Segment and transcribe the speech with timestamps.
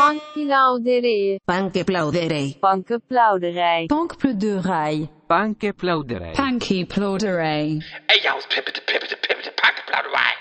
[0.00, 1.40] Pankplauderij.
[1.44, 2.56] Pankplauderij.
[2.60, 3.84] Pankplauderij.
[3.86, 5.08] Pankplauderij.
[5.26, 6.32] Pankplauderij.
[6.32, 7.82] Pankplauderij.
[8.06, 10.39] Hey, y'all, pippet, pippet, pippet, pankplauderij.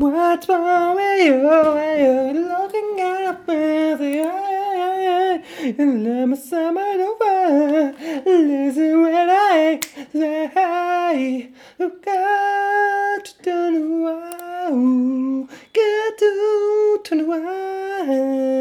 [0.00, 1.34] Wrong with you
[1.74, 3.94] when you're looking at me?
[3.94, 5.42] The eye,
[5.78, 6.82] and let me summer
[7.20, 7.94] world.
[8.24, 9.80] Listen when I
[10.12, 18.58] say, you got to turn around, get to turn around.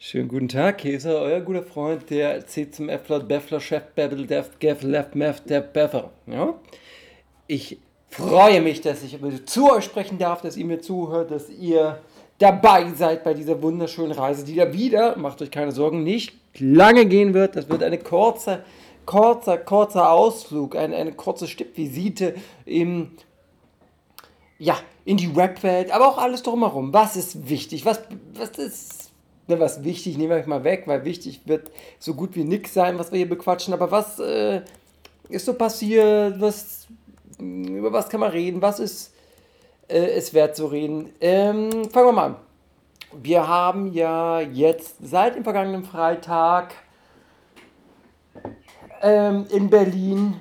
[0.00, 4.58] Schönen guten Tag, er, euer guter Freund, der C zum F-Laut, Beffler, Chef, Bebbel, Def,
[4.58, 6.12] Geff, Left, Mef, der Beffer.
[6.26, 6.54] Ja?
[7.46, 7.78] Ich
[8.10, 12.00] freue mich, dass ich zu euch sprechen darf, dass ihr mir zuhört, dass ihr
[12.38, 17.06] dabei seid bei dieser wunderschönen Reise, die da wieder, macht euch keine Sorgen, nicht lange
[17.06, 17.56] gehen wird.
[17.56, 18.64] Das wird eine kurze,
[19.06, 23.10] kurzer, kurzer Ausflug, eine, eine kurze Stippvisite im,
[24.58, 26.92] ja, in die Webwelt, aber auch alles drumherum.
[26.92, 27.84] Was ist wichtig?
[27.84, 28.02] Was,
[28.34, 29.10] was ist,
[29.48, 32.98] ne, was wichtig, nehmen wir mal weg, weil wichtig wird so gut wie nichts sein,
[32.98, 34.62] was wir hier bequatschen, aber was äh,
[35.28, 36.86] ist so passiert, was
[37.38, 39.14] über was kann man reden, was ist
[39.88, 41.12] äh, es wert zu reden.
[41.20, 42.36] Ähm, fangen wir mal an.
[43.12, 46.74] Wir haben ja jetzt seit dem vergangenen Freitag
[49.00, 50.40] ähm, in Berlin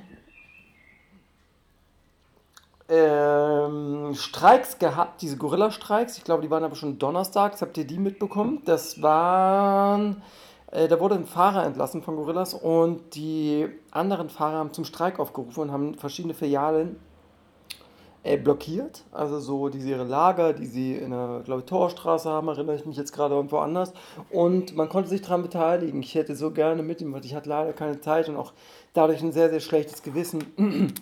[2.90, 6.18] ähm, Streiks gehabt, diese Gorilla-Streiks.
[6.18, 7.62] Ich glaube, die waren aber schon donnerstags.
[7.62, 8.62] Habt ihr die mitbekommen?
[8.66, 10.22] Das waren
[10.72, 15.62] da wurde ein Fahrer entlassen von Gorillas und die anderen Fahrer haben zum Streik aufgerufen
[15.62, 16.98] und haben verschiedene Filialen
[18.24, 19.04] äh, blockiert.
[19.14, 22.86] Also so diese ihre Lager, die sie in der, glaube ich, Torstraße haben, erinnere ich
[22.86, 23.94] mich jetzt gerade irgendwo anders.
[24.30, 26.02] Und man konnte sich daran beteiligen.
[26.02, 28.52] Ich hätte so gerne mit ihm, weil ich hatte leider keine Zeit und auch
[28.94, 30.44] dadurch ein sehr, sehr schlechtes Gewissen.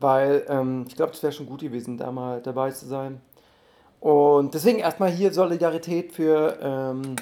[0.00, 3.20] weil ähm, ich glaube, es wäre schon gut gewesen, da mal dabei zu sein.
[4.00, 6.58] Und deswegen erstmal hier Solidarität für...
[6.62, 7.16] Ähm,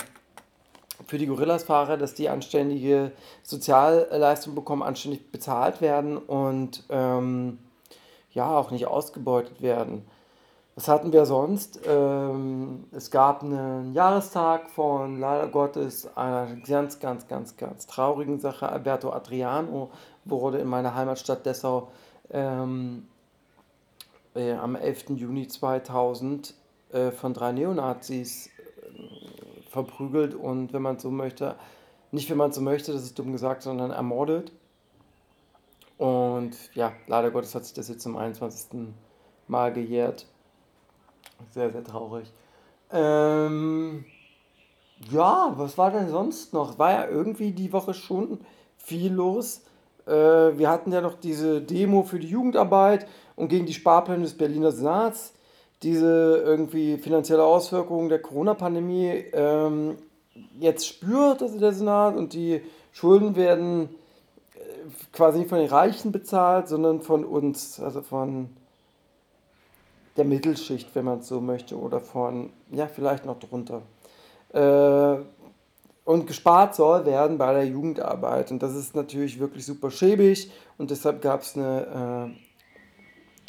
[1.06, 7.58] für die Gorillas-Fahrer, dass die anständige Sozialleistungen bekommen, anständig bezahlt werden und ähm,
[8.32, 10.04] ja, auch nicht ausgebeutet werden.
[10.78, 11.80] Was hatten wir sonst?
[11.88, 18.68] Ähm, es gab einen Jahrestag von leider Gottes einer ganz, ganz, ganz, ganz traurigen Sache.
[18.68, 19.90] Alberto Adriano
[20.24, 21.90] wurde in meiner Heimatstadt Dessau
[22.30, 23.08] ähm,
[24.36, 25.16] äh, am 11.
[25.16, 26.54] Juni 2000
[26.92, 28.48] äh, von drei Neonazis
[29.68, 31.56] verprügelt und, wenn man so möchte,
[32.10, 34.52] nicht wenn man so möchte, das ist dumm gesagt, sondern ermordet.
[35.98, 38.88] Und ja, leider Gottes hat sich das jetzt zum 21.
[39.46, 40.26] Mal gejährt.
[41.50, 42.32] Sehr, sehr traurig.
[42.90, 44.04] Ähm,
[45.10, 46.78] ja, was war denn sonst noch?
[46.78, 48.40] War ja irgendwie die Woche schon
[48.76, 49.62] viel los.
[50.06, 54.36] Äh, wir hatten ja noch diese Demo für die Jugendarbeit und gegen die Sparpläne des
[54.36, 55.34] Berliner Senats
[55.82, 59.96] diese irgendwie finanzielle Auswirkungen der Corona-Pandemie ähm,
[60.58, 62.62] jetzt spürt, also der Senat, und die
[62.92, 63.88] Schulden werden
[64.54, 64.58] äh,
[65.12, 68.50] quasi nicht von den Reichen bezahlt, sondern von uns, also von
[70.16, 73.82] der Mittelschicht, wenn man es so möchte, oder von, ja, vielleicht noch drunter.
[74.52, 75.22] Äh,
[76.04, 78.50] und gespart soll werden bei der Jugendarbeit.
[78.50, 80.50] Und das ist natürlich wirklich super schäbig.
[80.78, 82.47] Und deshalb gab es eine äh,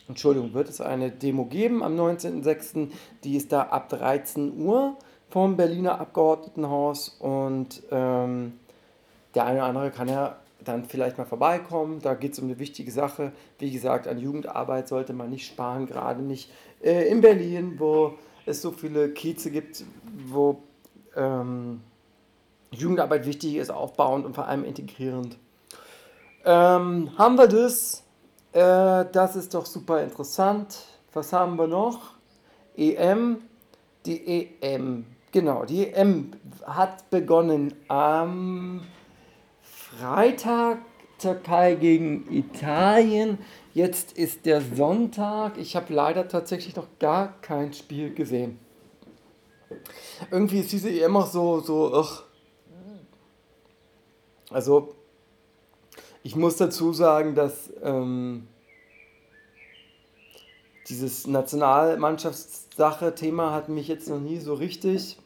[0.09, 2.89] Entschuldigung, wird es eine Demo geben am 19.06.
[3.23, 4.97] Die ist da ab 13 Uhr
[5.29, 8.53] vom Berliner Abgeordnetenhaus und ähm,
[9.35, 11.99] der eine oder andere kann ja dann vielleicht mal vorbeikommen.
[12.01, 13.31] Da geht es um eine wichtige Sache.
[13.59, 18.15] Wie gesagt, an Jugendarbeit sollte man nicht sparen, gerade nicht äh, in Berlin, wo
[18.47, 19.85] es so viele Kieze gibt,
[20.25, 20.63] wo
[21.15, 21.81] ähm,
[22.71, 25.37] Jugendarbeit wichtig ist, aufbauend und vor allem integrierend.
[26.45, 28.03] Ähm, haben wir das?
[28.53, 30.77] Äh, das ist doch super interessant.
[31.13, 32.15] Was haben wir noch?
[32.75, 33.41] EM.
[34.05, 35.05] Die EM.
[35.31, 36.31] Genau, die EM
[36.65, 38.81] hat begonnen am
[39.61, 40.79] Freitag.
[41.19, 43.39] Türkei gegen Italien.
[43.73, 45.57] Jetzt ist der Sonntag.
[45.57, 48.57] Ich habe leider tatsächlich noch gar kein Spiel gesehen.
[50.31, 52.23] Irgendwie ist diese EM auch so, so, ach.
[54.49, 54.95] Also,
[56.29, 58.47] ich muss dazu sagen, dass ähm,
[60.87, 65.17] dieses Nationalmannschaftssache-Thema hat mich jetzt noch nie so richtig,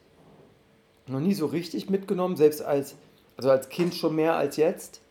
[1.06, 2.94] noch nie so richtig mitgenommen, selbst als,
[3.36, 5.02] also als Kind schon mehr als jetzt.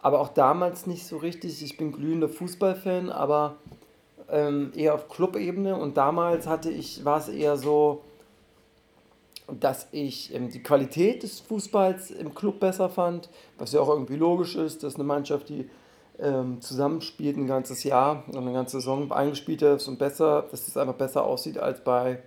[0.00, 1.64] Aber auch damals nicht so richtig.
[1.64, 3.56] Ich bin glühender Fußballfan, aber
[4.30, 5.74] ähm, eher auf Clubebene.
[5.74, 8.02] Und damals hatte ich, war es eher so,
[9.50, 14.16] dass ich ähm, die Qualität des Fußballs im Club besser fand, was ja auch irgendwie
[14.16, 15.68] logisch ist, dass eine Mannschaft, die
[16.18, 20.76] ähm, zusammenspielt ein ganzes Jahr und eine ganze Saison eingespielt ist und besser, dass es
[20.76, 22.22] einfach besser aussieht als bei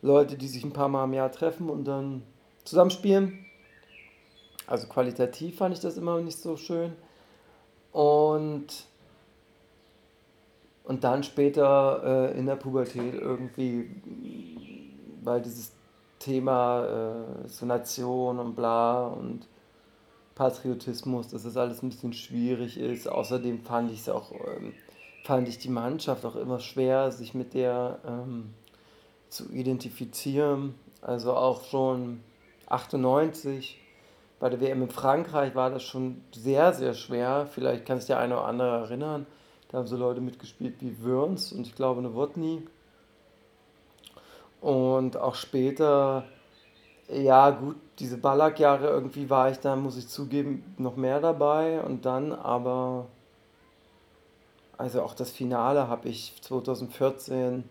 [0.00, 2.22] Leute, die sich ein paar Mal im Jahr treffen und dann
[2.64, 3.46] zusammenspielen.
[4.66, 6.92] Also qualitativ fand ich das immer nicht so schön.
[7.92, 8.66] Und,
[10.84, 13.90] und dann später äh, in der Pubertät irgendwie,
[15.22, 15.72] weil dieses
[16.22, 16.84] Thema
[17.44, 19.46] äh, so Nation und bla und
[20.34, 23.08] Patriotismus, dass das alles ein bisschen schwierig ist.
[23.08, 24.74] Außerdem fand ich es auch, ähm,
[25.24, 28.54] fand ich die Mannschaft auch immer schwer, sich mit der ähm,
[29.28, 30.74] zu identifizieren.
[31.00, 32.20] Also auch schon
[32.66, 33.78] 98
[34.38, 37.46] bei der WM in Frankreich war das schon sehr, sehr schwer.
[37.48, 39.26] Vielleicht kann sich der eine oder andere erinnern.
[39.68, 42.62] Da haben so Leute mitgespielt wie Wörns und ich glaube Nowotny.
[44.62, 46.24] Und auch später,
[47.08, 51.82] ja gut, diese Ballack-Jahre irgendwie war ich da, muss ich zugeben, noch mehr dabei.
[51.82, 53.06] Und dann aber,
[54.78, 57.64] also auch das Finale habe ich 2014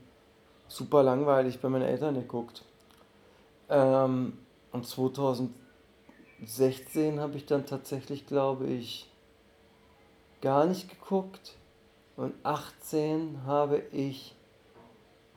[0.67, 2.65] super langweilig bei meinen Eltern geguckt.
[3.69, 4.37] Ähm,
[4.73, 9.09] und 2016 habe ich dann tatsächlich, glaube ich,
[10.41, 11.55] gar nicht geguckt.
[12.17, 14.35] Und 18 habe ich,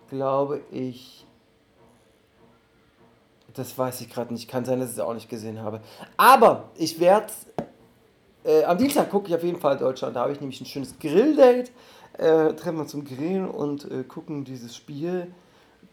[0.08, 1.24] glaube ich,
[3.54, 4.48] das weiß ich gerade nicht.
[4.48, 5.80] Kann sein, dass ich es auch nicht gesehen habe.
[6.16, 7.32] Aber ich werde,
[8.44, 10.16] äh, am Dienstag gucke ich auf jeden Fall Deutschland.
[10.16, 11.70] Da habe ich nämlich ein schönes Grilldate.
[12.18, 15.32] Äh, treffen wir zum Grillen und äh, gucken dieses Spiel.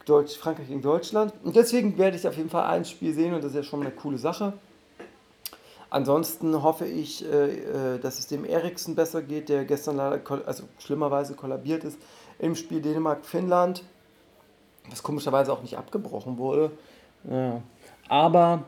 [0.05, 1.33] Deutsch, Frankreich gegen Deutschland.
[1.43, 3.81] Und deswegen werde ich auf jeden Fall ein Spiel sehen und das ist ja schon
[3.81, 4.53] eine coole Sache.
[5.89, 10.63] Ansonsten hoffe ich, äh, äh, dass es dem Eriksen besser geht, der gestern leider, also
[10.79, 11.99] schlimmerweise kollabiert ist
[12.39, 13.83] im Spiel Dänemark-Finnland,
[14.89, 16.71] was komischerweise auch nicht abgebrochen wurde.
[17.29, 17.61] Ja.
[18.07, 18.63] Aber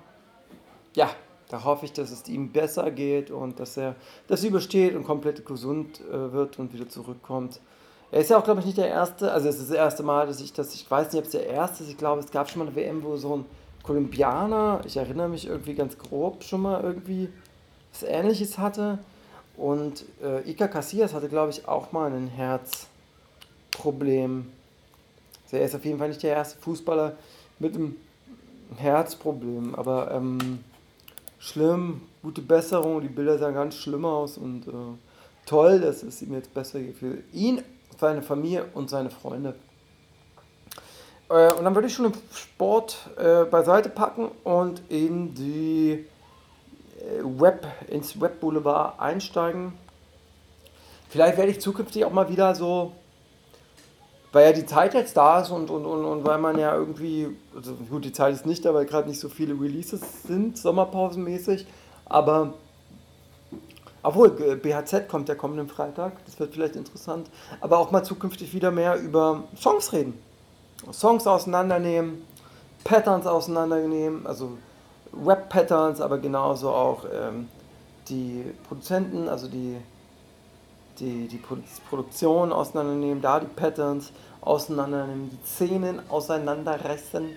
[0.96, 1.10] ja,
[1.50, 3.96] da hoffe ich, dass es ihm besser geht und dass er
[4.28, 7.60] das übersteht und komplett gesund äh, wird und wieder zurückkommt.
[8.12, 10.28] Er ist ja auch, glaube ich, nicht der Erste, also es ist das erste Mal,
[10.28, 12.50] dass ich das, ich weiß nicht, ob es der Erste ist, ich glaube, es gab
[12.50, 13.46] schon mal eine WM, wo so ein
[13.82, 17.30] Kolumbianer, ich erinnere mich irgendwie ganz grob schon mal irgendwie
[17.92, 19.00] was Ähnliches hatte.
[19.56, 24.52] Und äh, Iker Casillas hatte, glaube ich, auch mal ein Herzproblem.
[25.46, 27.16] Also er ist auf jeden Fall nicht der erste Fußballer
[27.60, 27.96] mit einem
[28.76, 30.64] Herzproblem, aber ähm,
[31.40, 34.72] schlimm, gute Besserung, die Bilder sahen ganz schlimm aus und äh,
[35.46, 37.62] toll, dass es ihm jetzt besser geht für ihn,
[38.00, 39.56] seine Familie und seine Freunde.
[41.30, 46.06] Äh, und dann würde ich schon den Sport äh, beiseite packen und in die
[47.00, 49.74] äh, Web, ins Web Boulevard einsteigen.
[51.10, 52.94] Vielleicht werde ich zukünftig auch mal wieder so
[54.34, 57.30] weil ja die Zeit jetzt da ist und, und, und, und weil man ja irgendwie,
[57.56, 61.68] also gut, die Zeit ist nicht da, weil gerade nicht so viele Releases sind, sommerpausenmäßig,
[62.06, 62.56] aber
[64.02, 67.30] obwohl, BHZ kommt ja kommenden Freitag, das wird vielleicht interessant,
[67.62, 70.20] aber auch mal zukünftig wieder mehr über Songs reden.
[70.92, 72.24] Songs auseinandernehmen,
[72.84, 74.58] Patterns auseinandernehmen, also
[75.26, 77.48] Rap-Patterns, aber genauso auch ähm,
[78.10, 79.78] die Produzenten, also die
[81.00, 81.42] die, die
[81.90, 84.12] Produktion auseinandernehmen, da die Patterns
[84.42, 87.30] auseinandernehmen, die Szenen auseinanderreißen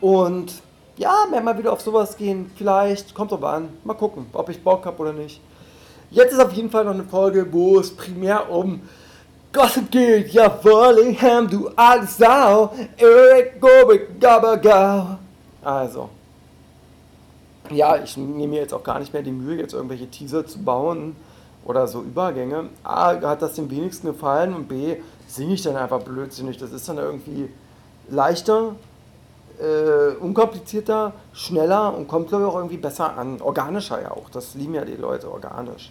[0.00, 0.52] und
[0.96, 2.50] ja, mehr mal wieder auf sowas gehen.
[2.56, 5.40] Vielleicht, kommt aber an, mal gucken, ob ich Bock habe oder nicht.
[6.10, 8.82] Jetzt ist auf jeden Fall noch eine Folge, wo es primär um
[9.52, 10.32] Gossip geht.
[10.32, 12.72] Ja, Wallingham, du alte Sau.
[12.96, 15.18] Eric Gobick, Gabagau.
[15.62, 16.08] Also.
[17.70, 20.62] Ja, ich nehme mir jetzt auch gar nicht mehr die Mühe, jetzt irgendwelche Teaser zu
[20.62, 21.16] bauen
[21.64, 22.68] oder so Übergänge.
[22.82, 26.58] A, hat das dem wenigsten gefallen und B, singe ich dann einfach blödsinnig.
[26.58, 27.48] Das ist dann irgendwie
[28.08, 28.74] leichter,
[29.58, 33.40] äh, unkomplizierter, schneller und kommt, glaube ich, auch irgendwie besser an.
[33.40, 34.28] Organischer ja auch.
[34.30, 35.90] Das lieben ja die Leute organisch.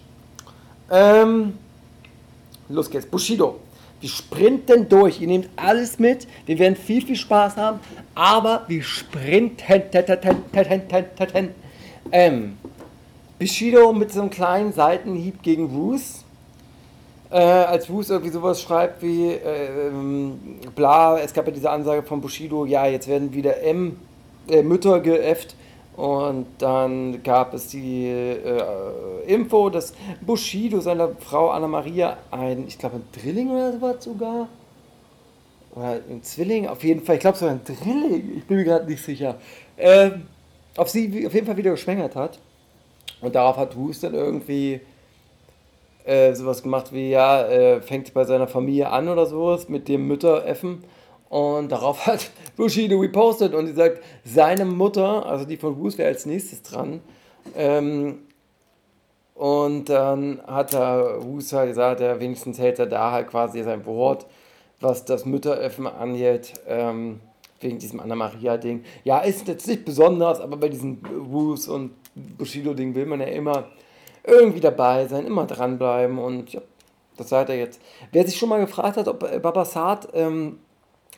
[0.92, 1.58] Ähm,
[2.70, 3.06] los geht's.
[3.06, 3.60] Bushido.
[4.00, 5.22] Wir sprinten durch.
[5.22, 6.28] Ihr nehmt alles mit.
[6.46, 7.80] Wir werden viel, viel Spaß haben.
[8.16, 9.56] Aber wir sprinten.
[12.12, 12.58] Ähm,
[13.40, 16.24] Bushido mit so einem kleinen Seitenhieb gegen Roos.
[17.32, 20.40] Äh, als Roos irgendwie sowas schreibt wie, äh, ähm,
[20.76, 23.98] bla, es gab ja diese Ansage von Bushido, ja, jetzt werden wieder M,
[24.48, 25.56] äh, Mütter geäfft.
[25.96, 28.64] Und dann gab es die äh,
[29.28, 34.48] Info, dass Bushido seiner Frau Anna Maria ein, ich glaube, ein Drilling oder sowas sogar.
[35.76, 38.86] Oder ein Zwilling, auf jeden Fall, ich glaube sogar ein Drilling, ich bin mir gerade
[38.86, 39.36] nicht sicher.
[39.78, 40.24] Ähm,
[40.78, 42.40] auf sie auf jeden Fall wieder geschwängert hat.
[43.24, 44.82] Und darauf hat Hus dann irgendwie
[46.04, 50.08] äh, sowas gemacht wie, ja, äh, fängt bei seiner Familie an oder sowas mit dem
[50.08, 50.84] Müttereffen.
[51.30, 56.10] Und darauf hat Bushido repostet und sie sagt, seine Mutter, also die von Hus wäre
[56.10, 57.02] als nächstes dran,
[57.56, 58.20] ähm,
[59.36, 64.28] Und dann hat der Huser gesagt, er wenigstens hält er da halt quasi sein Wort,
[64.80, 67.20] was das Mütteröffnen angeht, ähm,
[67.60, 68.84] wegen diesem Anna-Maria-Ding.
[69.04, 71.00] Ja, ist jetzt nicht besonders, aber bei diesem
[71.32, 73.70] Wus und Bushido-Ding will man ja immer
[74.24, 76.62] irgendwie dabei sein, immer dranbleiben und ja,
[77.18, 77.82] das seid ihr jetzt.
[78.12, 80.60] Wer sich schon mal gefragt hat, ob Babasat ähm,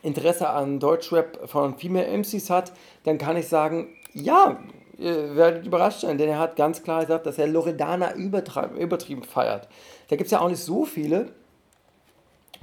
[0.01, 2.73] Interesse an Deutschrap von Female MCs hat,
[3.03, 4.59] dann kann ich sagen, ja,
[4.97, 9.67] ihr werdet überrascht sein, denn er hat ganz klar gesagt, dass er Loredana übertrieben feiert.
[10.09, 11.31] Da gibt es ja auch nicht so viele,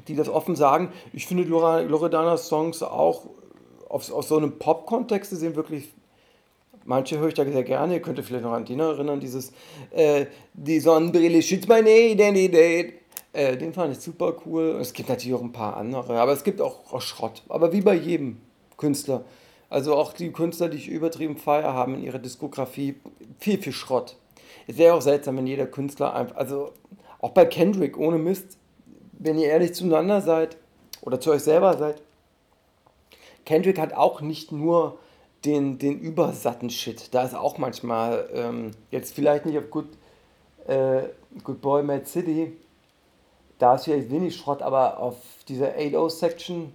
[0.09, 0.93] die das offen sagen.
[1.13, 3.27] Ich finde Loredanas Songs auch
[3.89, 5.93] auf, aus so einem Pop-Kontext gesehen wirklich
[6.85, 7.95] manche höre ich da sehr gerne.
[7.95, 9.53] Ihr könnt euch vielleicht noch an Dina erinnern, dieses
[9.91, 12.95] äh, Die Sonnenbrille schützt meine Identität.
[13.33, 14.79] Äh, den fand ich super cool.
[14.81, 17.43] Es gibt natürlich auch ein paar andere, aber es gibt auch, auch Schrott.
[17.49, 18.39] Aber wie bei jedem
[18.77, 19.25] Künstler.
[19.71, 22.97] Also auch die Künstler, die ich übertrieben feiere, haben in ihrer Diskografie
[23.39, 24.17] viel, viel Schrott.
[24.67, 26.73] Es wäre auch seltsam, wenn jeder Künstler einfach, also
[27.21, 28.59] auch bei Kendrick, ohne Mist,
[29.13, 30.57] wenn ihr ehrlich zueinander seid
[31.01, 32.03] oder zu euch selber seid,
[33.45, 34.99] Kendrick hat auch nicht nur
[35.45, 37.13] den, den übersatten Shit.
[37.15, 39.89] Da ist auch manchmal, ähm, jetzt vielleicht nicht auf Good,
[40.67, 41.03] äh,
[41.43, 42.57] Good Boy Mad City,
[43.59, 45.17] da ist vielleicht wenig Schrott, aber auf
[45.49, 46.75] dieser 8-0-Section,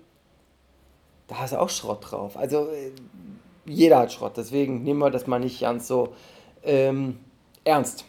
[1.27, 2.37] da ist auch Schrott drauf.
[2.37, 2.91] Also äh,
[3.65, 6.13] jeder hat Schrott, deswegen nehmen wir das mal nicht ganz so
[6.63, 7.19] ähm,
[7.63, 8.05] ernst.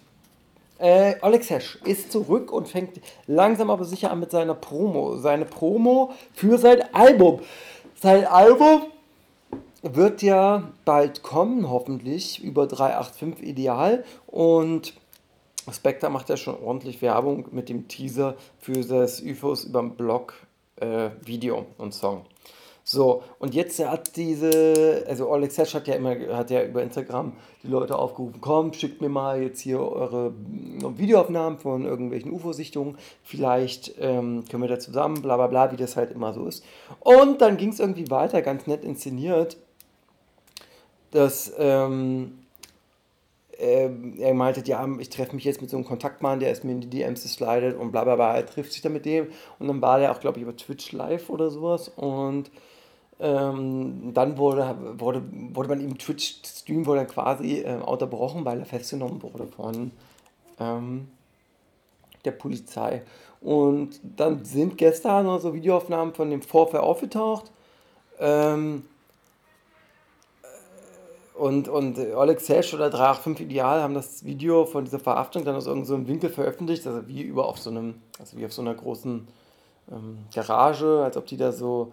[0.78, 5.16] Äh, Alex Hesch ist zurück und fängt langsam aber sicher an mit seiner Promo.
[5.16, 7.40] Seine Promo für sein Album.
[8.00, 8.82] Sein Album
[9.82, 14.04] wird ja bald kommen, hoffentlich, über 385 Ideal.
[14.26, 14.94] Und
[15.70, 20.34] Spectre macht ja schon ordentlich Werbung mit dem Teaser für das UFOs über dem Blog
[20.76, 22.24] äh, Video und Song.
[22.90, 27.34] So, und jetzt hat diese, also Alex Hesch hat ja immer, hat ja über Instagram
[27.62, 30.32] die Leute aufgerufen, komm, schickt mir mal jetzt hier eure
[30.96, 35.96] Videoaufnahmen von irgendwelchen UFO-Sichtungen, vielleicht ähm, können wir da zusammen, bla bla bla, wie das
[35.96, 36.64] halt immer so ist.
[37.00, 39.58] Und dann ging es irgendwie weiter, ganz nett inszeniert,
[41.10, 42.38] dass ähm,
[43.58, 46.72] äh, er meinte, ja, ich treffe mich jetzt mit so einem Kontaktmann, der ist mir
[46.72, 49.68] in die DMs geslidet und bla bla bla, er trifft sich dann mit dem und
[49.68, 52.50] dann war der auch, glaube ich, über Twitch live oder sowas und
[53.20, 55.22] ähm, dann wurde, wurde,
[55.52, 59.90] wurde man im Twitch-Stream wurde dann quasi äh, unterbrochen, weil er festgenommen wurde von
[60.60, 61.08] ähm,
[62.24, 63.02] der Polizei.
[63.40, 67.50] Und dann sind gestern noch so Videoaufnahmen von dem Vorfall aufgetaucht.
[68.20, 68.84] Ähm,
[71.38, 75.66] und, und Alex Hesch oder 385 Ideal haben das Video von dieser Verhaftung dann aus
[75.66, 78.74] irgendeinem so Winkel veröffentlicht, also wie über auf so einem, also wie auf so einer
[78.74, 79.28] großen
[79.92, 81.92] ähm, Garage, als ob die da so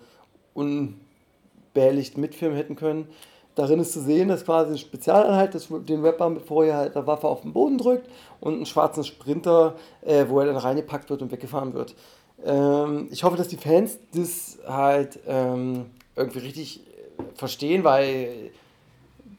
[0.53, 3.07] unbehelligt mitfilmen hätten können.
[3.55, 5.55] Darin ist zu sehen, dass quasi eine Spezialeinheit
[5.87, 8.09] den Rapper mit vorher halt der Waffe auf den Boden drückt
[8.41, 11.95] und einen schwarzen Sprinter, äh, wo er dann reingepackt wird und weggefahren wird.
[12.43, 15.85] Ähm, ich hoffe, dass die Fans das halt ähm,
[16.15, 16.81] irgendwie richtig
[17.35, 18.51] verstehen, weil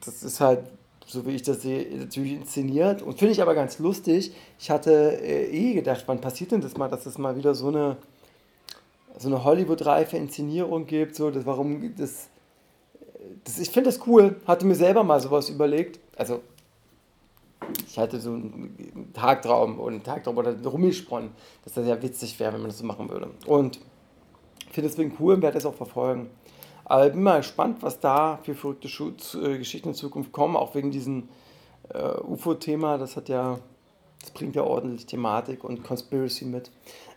[0.06, 0.60] das ist halt,
[1.06, 4.32] so wie ich das sehe, natürlich inszeniert und finde ich aber ganz lustig.
[4.58, 7.68] Ich hatte äh, eh gedacht, wann passiert denn das mal, dass es mal wieder so
[7.68, 7.96] eine,
[9.18, 12.28] so eine Hollywood-reife Inszenierung gibt, so, das, warum das,
[13.44, 16.40] das ich finde das cool, hatte mir selber mal sowas überlegt, also
[17.86, 21.30] ich hatte so einen Tagtraum und einen Tagtraum oder rumgesponnen,
[21.64, 23.30] dass das ja witzig wäre, wenn man das so machen würde.
[23.46, 23.80] Und
[24.76, 26.28] finde deswegen cool und werde das auch verfolgen.
[26.88, 30.92] Aber bin mal gespannt, was da für verrückte äh, Geschichten in Zukunft kommen, auch wegen
[30.92, 31.28] diesem
[31.92, 32.96] äh, UFO-Thema.
[32.96, 33.58] Das hat ja,
[34.20, 36.70] das bringt ja ordentlich Thematik und Conspiracy mit.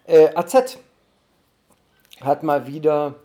[0.06, 0.80] Äh, AZ
[2.20, 3.16] hat mal wieder,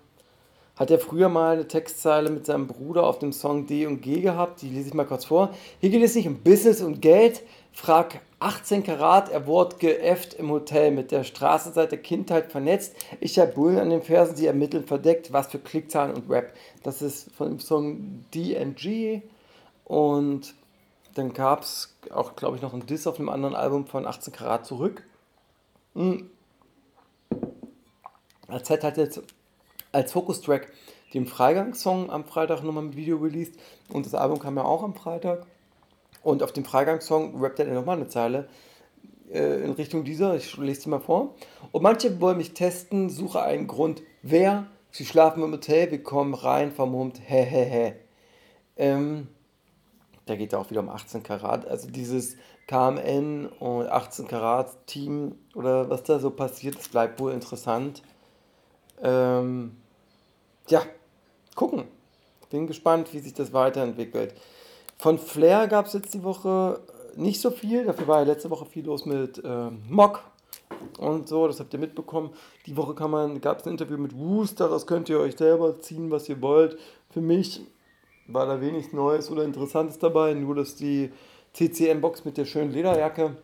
[0.77, 4.21] hat er früher mal eine Textzeile mit seinem Bruder auf dem Song D und G
[4.21, 5.55] gehabt, die lese ich mal kurz vor.
[5.81, 10.51] Hier geht es nicht um Business und Geld, frag 18 Karat, er wurde geäfft im
[10.51, 12.95] Hotel, mit der Straße seit der Kindheit vernetzt.
[13.21, 16.53] Ich habe Bullen an den Fersen, sie ermitteln verdeckt, was für Klickzahlen und Rap.
[16.83, 19.23] Das ist von dem Song DNG
[19.85, 20.55] und
[21.15, 24.33] dann gab es auch, glaube ich, noch ein Diss auf einem anderen Album von 18
[24.33, 25.05] Karat zurück.
[25.95, 26.31] Mhm.
[28.49, 29.23] AZ hat jetzt
[29.95, 30.73] als Fokustrack
[31.15, 33.55] den Freigang-Song am Freitag nochmal mit Video released
[33.89, 35.47] und das Album kam ja auch am Freitag.
[36.23, 38.49] Und auf dem Freigangssong rappt er dann nochmal eine Zeile
[39.31, 40.35] äh, in Richtung dieser.
[40.35, 41.35] Ich lese sie mal vor.
[41.71, 44.03] Und manche wollen mich testen, suche einen Grund.
[44.23, 44.67] Wer?
[44.91, 47.95] Sie schlafen im Hotel, wir kommen rein, vermummt, hä, hä, hä.
[48.77, 49.29] Ähm,
[50.27, 51.67] da geht es auch wieder um 18 Karat.
[51.67, 52.37] Also dieses
[52.67, 58.03] KMN und 18 Karat Team oder was da so passiert, das bleibt wohl interessant.
[59.03, 59.77] Ähm,
[60.69, 60.83] ja,
[61.55, 61.85] gucken.
[62.51, 64.33] Bin gespannt, wie sich das weiterentwickelt.
[64.97, 66.81] Von Flair gab es jetzt die Woche
[67.17, 67.85] nicht so viel.
[67.85, 70.23] Dafür war ja letzte Woche viel los mit ähm, Mock
[70.99, 71.49] und so.
[71.49, 72.31] Das habt ihr mitbekommen.
[72.67, 74.61] Die Woche gab es ein Interview mit Woost.
[74.61, 76.79] Daraus könnt ihr euch selber ziehen, was ihr wollt.
[77.11, 77.63] Für mich
[78.29, 80.35] war da wenig Neues oder Interessantes dabei.
[80.35, 81.11] Nur, dass die
[81.55, 83.37] CCM-Box mit der schönen Lederjacke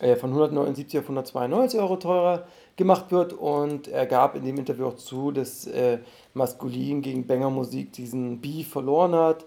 [0.00, 3.32] äh, von 179 auf 192 Euro teurer gemacht wird.
[3.32, 5.98] Und er gab in dem Interview auch zu, dass äh,
[6.34, 9.44] Maskulin gegen Banger Musik diesen Beef verloren hat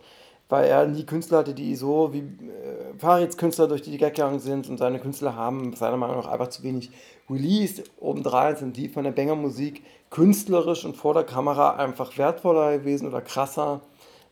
[0.50, 4.70] weil er nie Künstler hatte, die so wie äh, Farids Künstler durch die gegangen sind
[4.70, 6.91] und seine Künstler haben seiner Meinung nach einfach zu wenig
[7.29, 7.84] Release.
[8.00, 13.08] Obendrein sind die von der Banger Musik künstlerisch und vor der Kamera einfach wertvoller gewesen
[13.08, 13.82] oder krasser.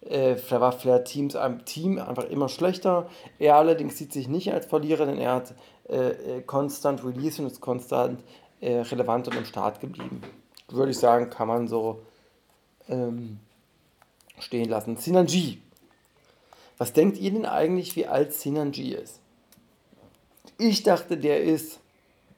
[0.01, 3.09] Äh, da war vielleicht Teams, ein Team einfach immer schlechter.
[3.39, 5.55] Er allerdings sieht sich nicht als Verlierer, denn er hat
[5.89, 8.23] äh, äh konstant Release und ist konstant
[8.63, 10.22] äh, relevant und im Start geblieben.
[10.70, 12.01] Würde ich sagen, kann man so
[12.88, 13.39] ähm,
[14.39, 14.98] stehen lassen.
[14.98, 15.58] Sinan G
[16.77, 19.20] was denkt ihr denn eigentlich, wie alt Sinan G ist?
[20.58, 21.79] Ich dachte, der ist,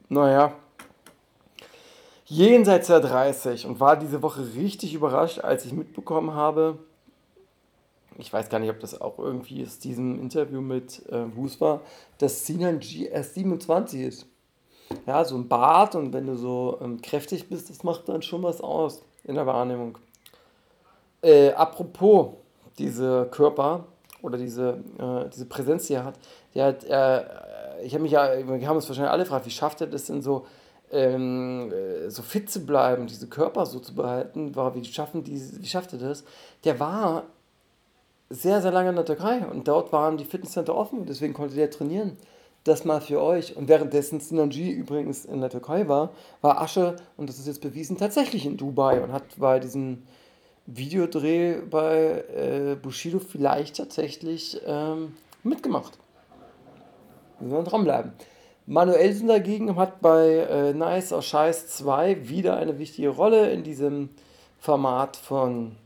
[0.08, 0.54] naja,
[2.26, 6.78] jenseits der 30 und war diese Woche richtig überrascht, als ich mitbekommen habe,
[8.18, 11.82] ich weiß gar nicht, ob das auch irgendwie aus diesem Interview mit äh, Wus war,
[12.18, 14.26] dass Sinan G erst 27 ist.
[15.06, 18.42] Ja, so ein Bart und wenn du so ähm, kräftig bist, das macht dann schon
[18.42, 19.98] was aus in der Wahrnehmung.
[21.22, 22.34] Äh, apropos
[22.78, 23.84] diese Körper,
[24.22, 26.18] oder diese, äh, diese Präsenz, die er hat,
[26.54, 27.24] die hat äh,
[27.82, 30.22] ich habe mich ja, wir haben uns wahrscheinlich alle gefragt, wie schafft er das denn
[30.22, 30.46] so,
[30.90, 35.40] ähm, äh, so fit zu bleiben, diese Körper so zu behalten, war, wie, schaffen die,
[35.60, 36.24] wie schafft er das?
[36.64, 37.24] Der war
[38.30, 41.70] sehr, sehr lange in der Türkei und dort waren die Fitnesscenter offen deswegen konnte der
[41.70, 42.16] trainieren.
[42.66, 43.56] Das mal für euch.
[43.56, 47.96] Und währenddessen Sinanji übrigens in der Türkei war, war Asche, und das ist jetzt bewiesen,
[47.96, 50.04] tatsächlich in Dubai und hat bei diesen
[50.66, 55.96] Videodreh bei äh, Bushido vielleicht tatsächlich ähm, mitgemacht.
[57.38, 58.12] Wir sollen dranbleiben.
[58.66, 64.08] Manuelsen dagegen hat bei äh, Nice aus Scheiß 2 wieder eine wichtige Rolle in diesem
[64.58, 65.76] Format von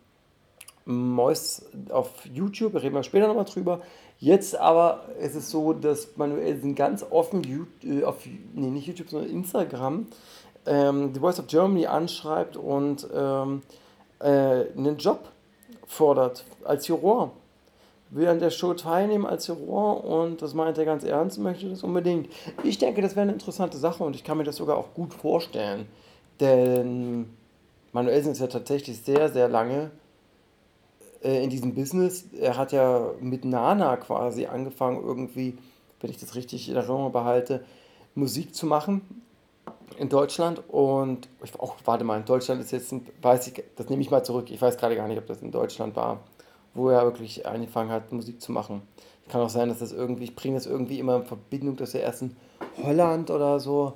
[0.86, 2.72] Mois auf YouTube.
[2.72, 3.82] Da reden wir später nochmal drüber.
[4.20, 7.42] Jetzt aber ist es so, dass Manuelsen ganz offen
[7.82, 10.06] äh, auf, nee, nicht YouTube, sondern Instagram
[10.66, 13.62] ähm, The Voice of Germany anschreibt und ähm,
[14.20, 14.26] äh,
[14.76, 15.30] einen Job
[15.86, 17.32] fordert als Juror.
[18.10, 21.82] Will an der Show teilnehmen als Juror und das meint er ganz ernst, möchte das
[21.82, 22.28] unbedingt.
[22.64, 25.14] Ich denke, das wäre eine interessante Sache und ich kann mir das sogar auch gut
[25.14, 25.86] vorstellen.
[26.40, 27.30] Denn
[27.92, 29.92] Manuelsen ist ja tatsächlich sehr, sehr lange
[31.22, 32.24] äh, in diesem Business.
[32.38, 35.56] Er hat ja mit Nana quasi angefangen, irgendwie,
[36.00, 37.64] wenn ich das richtig in Erinnerung behalte,
[38.14, 39.02] Musik zu machen
[39.98, 43.88] in Deutschland und ich, auch, warte mal, in Deutschland ist jetzt, ein, weiß ich, das
[43.88, 46.20] nehme ich mal zurück, ich weiß gerade gar nicht, ob das in Deutschland war,
[46.74, 48.82] wo er wirklich angefangen hat, Musik zu machen.
[49.28, 52.02] Kann auch sein, dass das irgendwie, ich bringe das irgendwie immer in Verbindung, dass er
[52.02, 52.36] erst in
[52.82, 53.92] Holland oder so,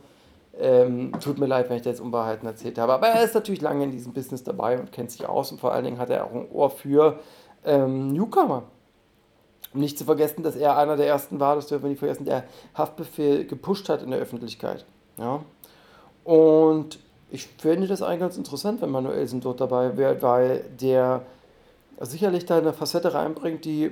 [0.61, 3.61] ähm, tut mir leid, wenn ich da jetzt Unwahrheiten erzählt habe, aber er ist natürlich
[3.61, 5.51] lange in diesem Business dabei und kennt sich aus.
[5.53, 7.19] Und vor allen Dingen hat er auch ein Ohr für
[7.65, 8.65] ähm, Newcomer.
[9.73, 12.25] Um nicht zu vergessen, dass er einer der ersten war, das dürfen wir nicht vergessen,
[12.25, 14.85] der Haftbefehl gepusht hat in der Öffentlichkeit.
[15.19, 15.41] Ja,
[16.23, 16.99] und
[17.31, 21.23] ich finde das eigentlich ganz interessant, wenn Manuelsen dort dabei wäre, weil der
[22.01, 23.91] sicherlich da eine Facette reinbringt, die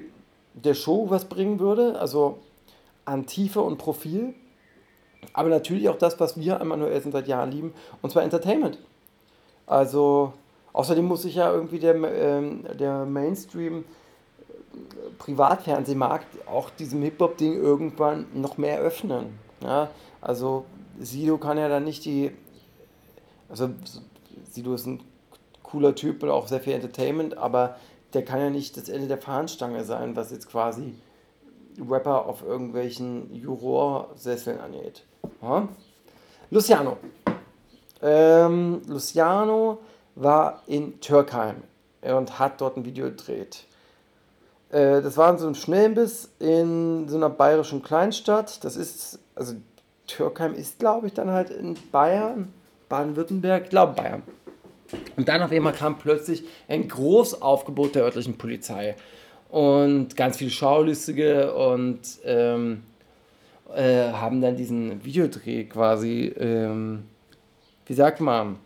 [0.55, 2.38] der Show was bringen würde, also
[3.05, 4.35] an Tiefe und Profil,
[5.33, 8.79] aber natürlich auch das, was wir an Manuelsen seit Jahren lieben, und zwar Entertainment.
[9.67, 10.33] Also
[10.73, 13.85] außerdem muss sich ja irgendwie der, ähm, der Mainstream äh,
[15.19, 19.39] Privatfernsehmarkt auch diesem Hip-Hop-Ding irgendwann noch mehr öffnen.
[19.63, 19.91] Ja?
[20.21, 20.65] Also
[20.99, 22.33] Sido kann ja dann nicht die.
[23.49, 23.71] Also,
[24.51, 25.01] Sido ist ein
[25.63, 27.77] cooler Typ und auch sehr viel Entertainment, aber
[28.15, 30.95] der kann ja nicht das Ende der Fahnenstange sein, was jetzt quasi
[31.79, 35.05] Rapper auf irgendwelchen Jurorsesseln angeht.
[35.43, 35.69] Ja?
[36.51, 36.99] Luciano.
[38.03, 39.79] Ähm, Luciano
[40.15, 41.57] war in Türkheim
[42.03, 43.65] und hat dort ein Video gedreht.
[44.71, 48.65] Äh, das war so ein Schnellbiss in so einer bayerischen Kleinstadt.
[48.65, 49.55] Das ist, also
[50.07, 52.53] Türkheim ist, glaube ich, dann halt in Bayern,
[52.89, 54.23] Baden-Württemberg, glaube Bayern.
[55.17, 58.95] Und dann auf einmal kam plötzlich ein Großaufgebot der örtlichen Polizei
[59.49, 62.83] und ganz viele Schaulustige und ähm,
[63.75, 67.05] äh, haben dann diesen Videodreh quasi, ähm,
[67.87, 68.57] wie sagt man,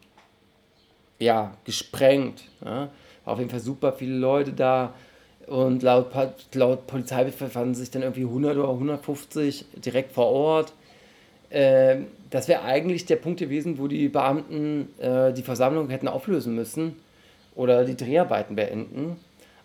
[1.18, 2.44] ja, gesprengt.
[2.64, 2.88] Ja?
[3.24, 4.94] War auf jeden Fall super viele Leute da
[5.46, 6.10] und laut,
[6.54, 10.72] laut Polizei befanden sich dann irgendwie 100 oder 150 direkt vor Ort.
[11.50, 16.54] Ähm, das wäre eigentlich der Punkt gewesen, wo die Beamten äh, die Versammlung hätten auflösen
[16.54, 16.96] müssen
[17.54, 19.16] oder die Dreharbeiten beenden.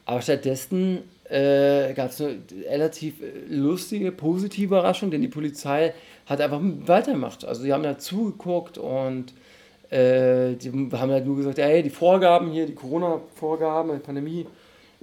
[0.05, 0.99] Aber stattdessen
[1.31, 2.39] äh, gab es eine
[2.69, 5.93] relativ äh, lustige, positive Überraschung, denn die Polizei
[6.25, 7.45] hat einfach weitergemacht.
[7.45, 9.33] Also die haben da zugeguckt und
[9.89, 14.45] äh, die haben halt nur gesagt, ey, die Vorgaben hier, die Corona-Vorgaben, die Pandemie,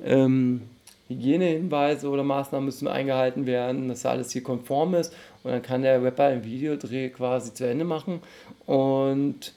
[0.04, 0.62] ähm,
[1.08, 5.14] Hygienehinweise oder Maßnahmen müssen eingehalten werden, dass alles hier konform ist.
[5.42, 8.20] Und dann kann der Rapper ein Videodreh quasi zu Ende machen.
[8.66, 9.54] Und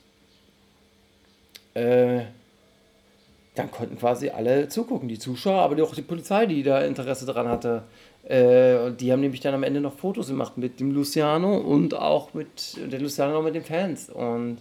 [1.74, 2.22] äh,
[3.62, 7.48] dann konnten quasi alle zugucken, die Zuschauer, aber auch die Polizei, die da Interesse daran
[7.48, 7.84] hatte.
[8.24, 12.34] Äh, die haben nämlich dann am Ende noch Fotos gemacht mit dem Luciano und auch
[12.34, 14.10] mit der Luciano mit den Fans.
[14.10, 14.58] Und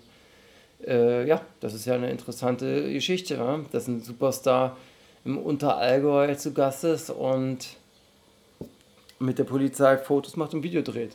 [0.86, 3.60] äh, ja, das ist ja eine interessante Geschichte, ja?
[3.72, 4.76] dass ein Superstar
[5.24, 7.76] im Unterallgäu zu Gast ist und
[9.18, 11.12] mit der Polizei Fotos macht und Video dreht.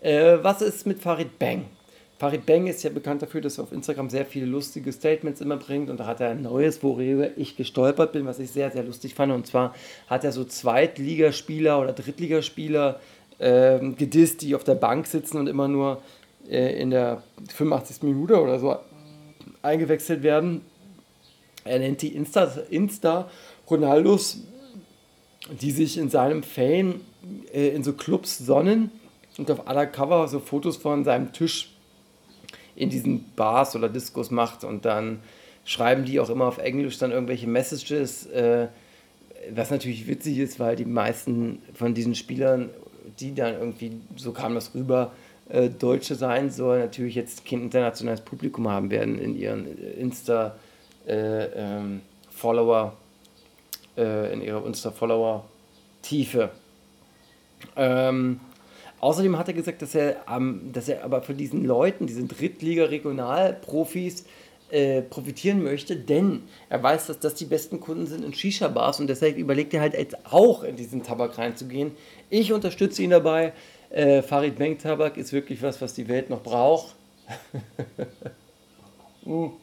[0.00, 1.66] Äh, was ist mit Farid Bang?
[2.20, 5.56] Farid Bang ist ja bekannt dafür, dass er auf Instagram sehr viele lustige Statements immer
[5.56, 8.82] bringt und da hat er ein neues, worüber ich gestolpert bin, was ich sehr, sehr
[8.82, 9.32] lustig fand.
[9.32, 9.74] Und zwar
[10.06, 13.00] hat er so Zweitligaspieler oder Drittligaspieler
[13.40, 16.02] ähm, gedisst, die auf der Bank sitzen und immer nur
[16.46, 17.22] äh, in der
[17.54, 18.02] 85.
[18.02, 18.76] Minute oder so
[19.62, 20.60] eingewechselt werden.
[21.64, 23.30] Er nennt die Insta, Insta
[23.70, 24.40] Ronaldos,
[25.58, 27.00] die sich in seinem Fame
[27.54, 28.90] äh, in so Clubs sonnen
[29.38, 31.70] und auf aller Cover so Fotos von seinem Tisch
[32.80, 35.20] in diesen Bars oder Discos macht und dann
[35.64, 38.68] schreiben die auch immer auf Englisch dann irgendwelche Messages, äh,
[39.54, 42.70] was natürlich witzig ist, weil die meisten von diesen Spielern,
[43.18, 45.12] die dann irgendwie, so kam das rüber,
[45.50, 49.66] äh, Deutsche sein soll, natürlich jetzt kein internationales Publikum haben werden in ihren
[50.00, 50.52] Insta-
[51.06, 52.96] äh, ähm, Follower,
[53.96, 56.50] äh, in ihrer Insta-Follower-Tiefe.
[57.76, 58.40] Ähm,
[59.00, 64.24] außerdem hat er gesagt, dass er, ähm, dass er aber für diesen Leuten, diesen Drittliga-Regionalprofis,
[64.70, 69.08] äh, profitieren möchte, denn er weiß, dass das die besten Kunden sind in Shisha-Bars und
[69.08, 71.90] deshalb überlegt er halt jetzt auch in diesen Tabak reinzugehen.
[72.28, 73.52] Ich unterstütze ihn dabei.
[73.90, 76.94] Äh, Farid Bang Tabak ist wirklich was, was die Welt noch braucht.
[79.24, 79.46] mm.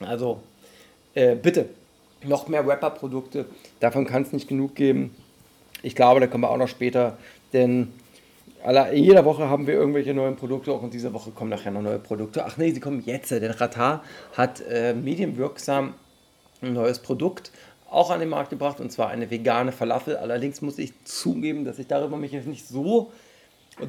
[0.00, 0.40] Also,
[1.14, 1.68] äh, bitte,
[2.24, 3.46] noch mehr Rapper-Produkte.
[3.80, 5.14] Davon kann es nicht genug geben.
[5.82, 7.16] Ich glaube, da kommen wir auch noch später,
[7.52, 7.92] denn
[8.62, 11.82] aller, jeder Woche haben wir irgendwelche neuen Produkte, auch in dieser Woche kommen nachher noch
[11.82, 12.44] neue Produkte.
[12.44, 14.04] Ach nee, sie kommen jetzt, denn Ratar
[14.36, 15.94] hat äh, medienwirksam
[16.62, 17.50] ein neues Produkt
[17.90, 20.16] auch an den Markt gebracht und zwar eine vegane Falafel.
[20.16, 23.10] Allerdings muss ich zugeben, dass ich darüber mich jetzt nicht so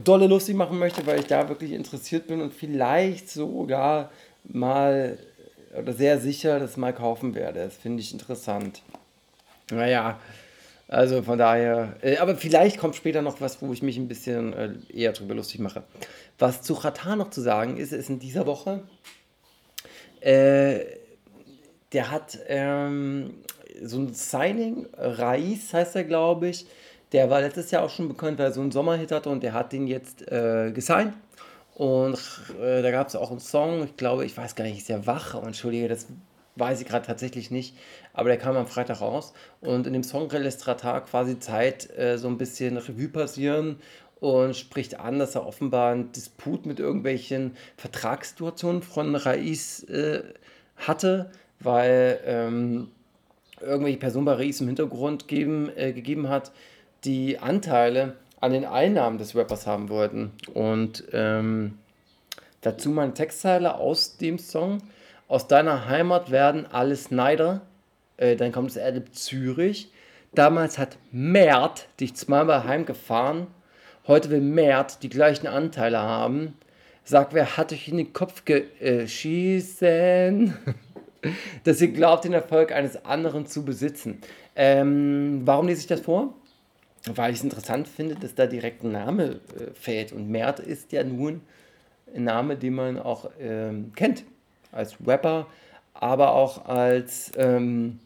[0.04, 4.10] dolle lustig machen möchte, weil ich da wirklich interessiert bin und vielleicht sogar
[4.43, 5.19] mal
[5.77, 7.63] oder sehr sicher das mal kaufen werde.
[7.63, 8.82] Das finde ich interessant.
[9.69, 10.19] Naja,
[10.91, 14.51] also von daher, äh, aber vielleicht kommt später noch was, wo ich mich ein bisschen
[14.51, 15.84] äh, eher drüber lustig mache.
[16.38, 18.84] Was zu Qatar noch zu sagen ist, ist in dieser Woche,
[20.19, 20.82] äh,
[21.93, 23.36] der hat ähm,
[23.82, 26.65] so ein Signing, Raiz heißt er, glaube ich.
[27.13, 29.54] Der war letztes Jahr auch schon bekannt, weil er so einen Sommerhit hatte und der
[29.54, 31.13] hat den jetzt äh, gesigned.
[31.73, 32.19] Und
[32.62, 35.08] äh, da gab es auch einen Song, ich glaube, ich weiß gar nicht, ist der
[35.08, 35.36] wach?
[35.36, 36.08] Oh, entschuldige, das
[36.62, 37.76] weiß ich gerade tatsächlich nicht.
[38.13, 39.34] Aber der kam am Freitag raus.
[39.60, 43.78] Und in dem Song lässt quasi Zeit, äh, so ein bisschen Revue passieren
[44.21, 50.21] und spricht an, dass er offenbar einen Disput mit irgendwelchen Vertragssituationen von Raiz äh,
[50.78, 52.89] hatte, weil ähm,
[53.60, 56.52] irgendwelche Personen bei Raiz im Hintergrund geben, äh, gegeben hat,
[57.04, 60.32] die Anteile an den Einnahmen des Rappers haben wollten.
[60.54, 61.80] Und ähm,
[62.62, 64.80] dazu meine Textzeile aus dem Song.
[65.32, 67.62] Aus deiner Heimat werden alle Snyder.
[68.17, 69.89] Äh, dann kommt es Adlib Zürich.
[70.34, 73.48] Damals hat Mert dich zweimal heimgefahren.
[74.08, 76.58] Heute will Mert die gleichen Anteile haben.
[77.06, 80.54] Sag, wer hat euch in den Kopf geschießen?
[81.63, 84.20] dass ihr glaubt, den Erfolg eines anderen zu besitzen.
[84.58, 86.34] Ähm, warum lese ich das vor?
[87.15, 90.12] weil ich es interessant finde, dass da direkt ein Name äh, fällt.
[90.12, 91.39] Und Mert ist ja nun
[92.13, 94.26] ein Name, den man auch ähm, kennt.
[94.71, 95.47] Als Rapper,
[95.93, 97.99] aber auch als ähm,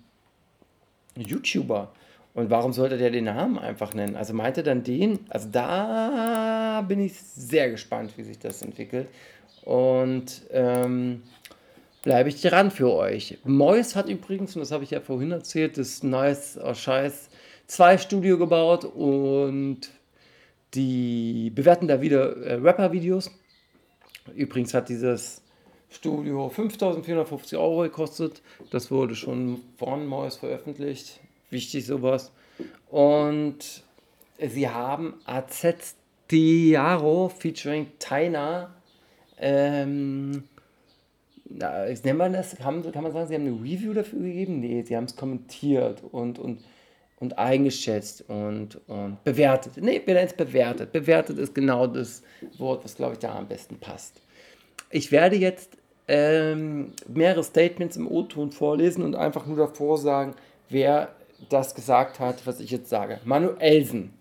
[1.16, 1.92] YouTuber.
[2.34, 4.16] Und warum sollte der den Namen einfach nennen?
[4.16, 9.08] Also meinte dann den, also da bin ich sehr gespannt, wie sich das entwickelt.
[9.64, 11.24] Und ähm,
[12.04, 13.38] bleibe ich dran für euch.
[13.46, 17.30] Mois hat übrigens, und das habe ich ja vorhin erzählt, das Nice oh Scheiß
[17.68, 19.90] zwei Studio gebaut und
[20.74, 23.32] die bewerten da wieder äh, Rapper-Videos.
[24.36, 25.42] Übrigens hat dieses
[25.90, 28.42] Studio 5450 Euro gekostet.
[28.72, 31.20] Das wurde schon von Mois veröffentlicht.
[31.50, 32.32] Wichtig sowas.
[32.90, 33.84] Und
[34.40, 35.96] sie haben AZ
[36.32, 38.74] Diaro featuring Taina
[39.38, 40.44] ähm,
[41.48, 44.60] na, nennt man das, haben, kann man sagen, sie haben eine Review dafür gegeben?
[44.60, 46.64] Nee, sie haben es kommentiert und, und,
[47.20, 49.74] und eingeschätzt und, und bewertet.
[49.78, 50.92] Nee, wir nennen es bewertet.
[50.92, 52.24] Bewertet ist genau das
[52.58, 54.22] Wort, was, glaube ich, da am besten passt.
[54.90, 60.36] Ich werde jetzt ähm, mehrere Statements im O-Ton vorlesen und einfach nur davor sagen,
[60.70, 61.10] wer
[61.50, 63.20] das gesagt hat, was ich jetzt sage.
[63.26, 64.14] Manuelsen.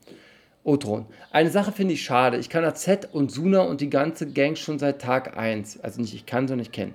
[0.65, 1.05] O-Ton.
[1.31, 2.39] Eine Sache finde ich schade.
[2.39, 5.81] Ich kann AZ und Suna und die ganze Gang schon seit Tag 1.
[5.81, 6.95] Also nicht ich kann, sondern ich kenne.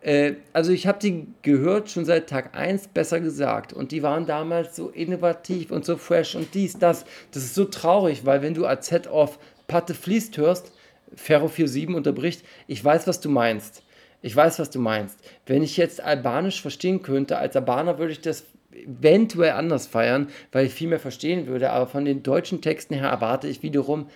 [0.00, 3.74] Äh, also ich habe die gehört schon seit Tag 1, besser gesagt.
[3.74, 7.04] Und die waren damals so innovativ und so fresh und dies, das.
[7.32, 10.72] Das ist so traurig, weil wenn du AZ auf Patte fließt hörst,
[11.16, 13.82] Ferro 47 unterbricht, ich weiß, was du meinst.
[14.22, 15.18] Ich weiß, was du meinst.
[15.44, 20.66] Wenn ich jetzt Albanisch verstehen könnte, als Albaner würde ich das eventuell anders feiern, weil
[20.66, 21.70] ich viel mehr verstehen würde.
[21.70, 24.08] Aber von den deutschen Texten her erwarte ich wiederum,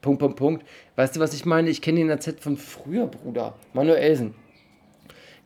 [0.00, 0.66] Punkt, Punkt, Punkt.
[0.94, 1.68] Weißt du, was ich meine?
[1.68, 3.54] Ich kenne den AZ von früher, Bruder.
[3.72, 4.34] Manuelsen.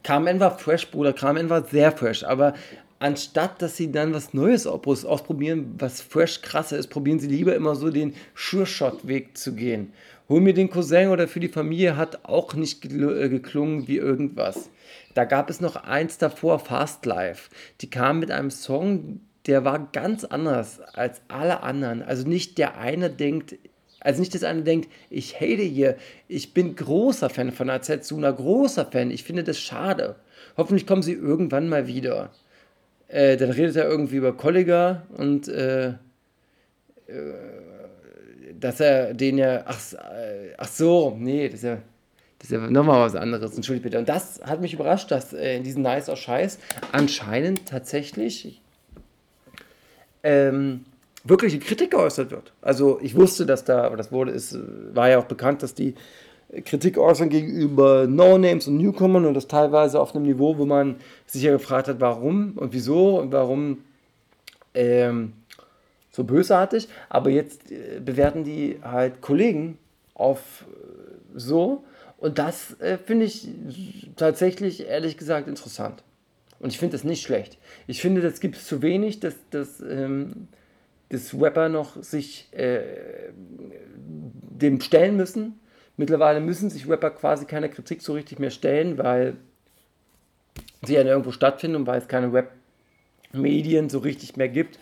[0.03, 1.15] KMN war fresh, Bruder.
[1.15, 2.25] KMN war sehr fresh.
[2.25, 2.55] Aber
[3.01, 7.75] anstatt dass sie dann was Neues ausprobieren, was fresh krasser ist, probieren sie lieber immer
[7.75, 9.93] so den Sure-Shot-Weg zu gehen.
[10.29, 14.71] Hol mir den Cousin oder für die Familie hat auch nicht äh, geklungen wie irgendwas.
[15.15, 17.51] Da gab es noch eins davor, Fast Life.
[17.81, 22.03] Die kam mit einem Song, der war ganz anders als alle anderen.
[22.03, 23.57] Also nicht der eine denkt,
[23.99, 25.97] also nicht das eine denkt, ich hate hier,
[26.29, 30.17] ich bin großer Fan von Azetsuna, großer Fan, ich finde das schade.
[30.57, 32.31] Hoffentlich kommen sie irgendwann mal wieder.
[33.11, 35.95] Äh, dann redet er irgendwie über Kollega und äh, äh,
[38.59, 41.79] dass er den ja, ach, äh, ach so, nee, das ist ja
[42.39, 43.55] das ist ja nochmal was anderes.
[43.55, 43.99] Entschuldigt bitte.
[43.99, 46.59] Und das hat mich überrascht, dass äh, in diesem Nice or Scheiß
[46.93, 48.63] anscheinend tatsächlich
[50.23, 50.85] ähm,
[51.25, 52.53] wirkliche Kritik geäußert wird.
[52.63, 54.57] Also ich wusste, dass da, aber das wurde, ist,
[54.95, 55.95] war ja auch bekannt, dass die
[56.65, 61.43] Kritik äußern gegenüber No-Names und Newcomern und das teilweise auf einem Niveau, wo man sich
[61.43, 63.79] ja gefragt hat, warum und wieso und warum
[64.75, 65.35] ähm,
[66.11, 66.89] so bösartig.
[67.09, 69.79] Aber jetzt äh, bewerten die halt Kollegen
[70.15, 71.85] auf äh, so
[72.21, 73.49] und das äh, finde ich
[74.17, 76.03] tatsächlich, ehrlich gesagt, interessant.
[76.59, 77.57] Und ich finde das nicht schlecht.
[77.87, 80.49] Ich finde, das gibt es zu wenig, dass, dass, ähm,
[81.09, 82.83] dass Rapper noch sich äh,
[83.97, 85.60] dem stellen müssen.
[86.01, 89.37] Mittlerweile müssen sich Rapper quasi keiner Kritik so richtig mehr stellen, weil
[90.81, 94.79] sie ja irgendwo stattfinden und weil es keine Rap-Medien so richtig mehr gibt.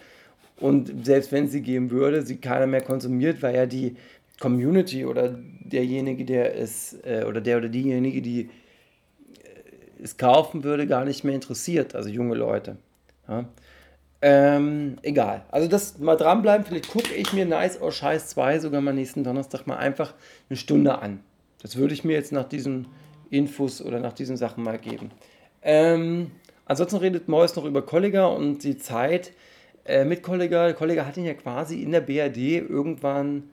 [0.61, 3.97] Und selbst wenn sie geben würde, sie keiner mehr konsumiert, weil ja die
[4.39, 8.49] Community oder derjenige, der es, äh, oder der oder diejenige, die äh,
[10.01, 12.77] es kaufen würde, gar nicht mehr interessiert, also junge Leute.
[13.27, 13.45] Ja.
[14.21, 15.45] Ähm, egal.
[15.51, 19.23] Also das mal dranbleiben, vielleicht gucke ich mir Nice or Scheiß 2 sogar mal nächsten
[19.23, 20.15] Donnerstag mal einfach
[20.49, 21.21] eine Stunde an.
[21.63, 22.89] Das würde ich mir jetzt nach diesen
[23.31, 25.11] Infos oder nach diesen Sachen mal geben.
[25.63, 26.33] Ähm,
[26.65, 29.33] ansonsten redet Mois noch über Kollega und die Zeit
[29.85, 30.73] äh, mit Kollega.
[30.73, 33.45] Kollega hat ihn ja quasi in der BRD irgendwann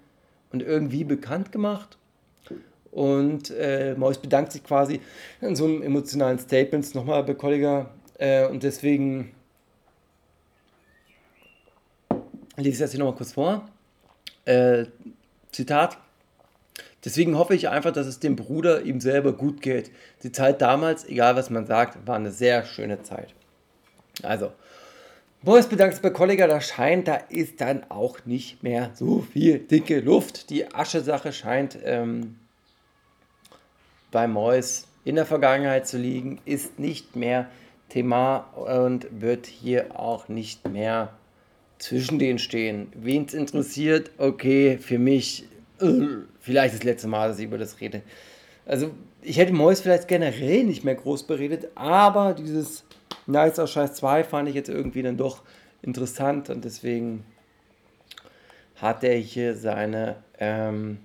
[0.51, 1.97] und irgendwie bekannt gemacht.
[2.91, 5.01] Und äh, Maus bedankt sich quasi
[5.41, 7.89] in so einem emotionalen Statement nochmal bei Kollega.
[8.17, 9.35] Äh, und deswegen
[12.58, 13.68] lese ich das hier nochmal kurz vor.
[14.46, 14.86] Äh,
[15.52, 15.98] Zitat.
[17.04, 19.91] Deswegen hoffe ich einfach, dass es dem Bruder ihm selber gut geht.
[20.24, 23.34] Die Zeit damals, egal was man sagt, war eine sehr schöne Zeit.
[24.24, 24.52] Also,
[25.44, 29.60] Boris bedankt sich bei Kollega, da scheint, da ist dann auch nicht mehr so viel
[29.60, 30.50] dicke Luft.
[30.50, 32.38] Die Asche-Sache scheint ähm,
[34.10, 37.48] bei Mois in der Vergangenheit zu liegen, ist nicht mehr
[37.89, 41.13] Thema und wird hier auch nicht mehr
[41.86, 42.88] zwischen denen stehen.
[42.95, 45.45] Wen es interessiert, okay, für mich
[45.80, 45.86] äh,
[46.39, 48.02] vielleicht das letzte Mal, dass ich über das rede.
[48.65, 48.89] Also
[49.21, 52.86] ich hätte Mois vielleicht generell nicht mehr groß beredet, aber dieses
[53.28, 55.43] Nice aus Scheiß 2 fand ich jetzt irgendwie dann doch
[55.84, 57.24] interessant und deswegen
[58.78, 60.98] hat er hier seine, ähm,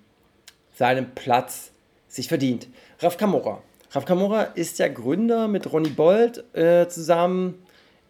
[0.74, 1.72] seinen Platz
[2.08, 2.68] sich verdient.
[3.00, 3.62] Raf Kamora.
[3.90, 7.62] Raf Kamora ist ja Gründer mit Ronny Bold äh, zusammen.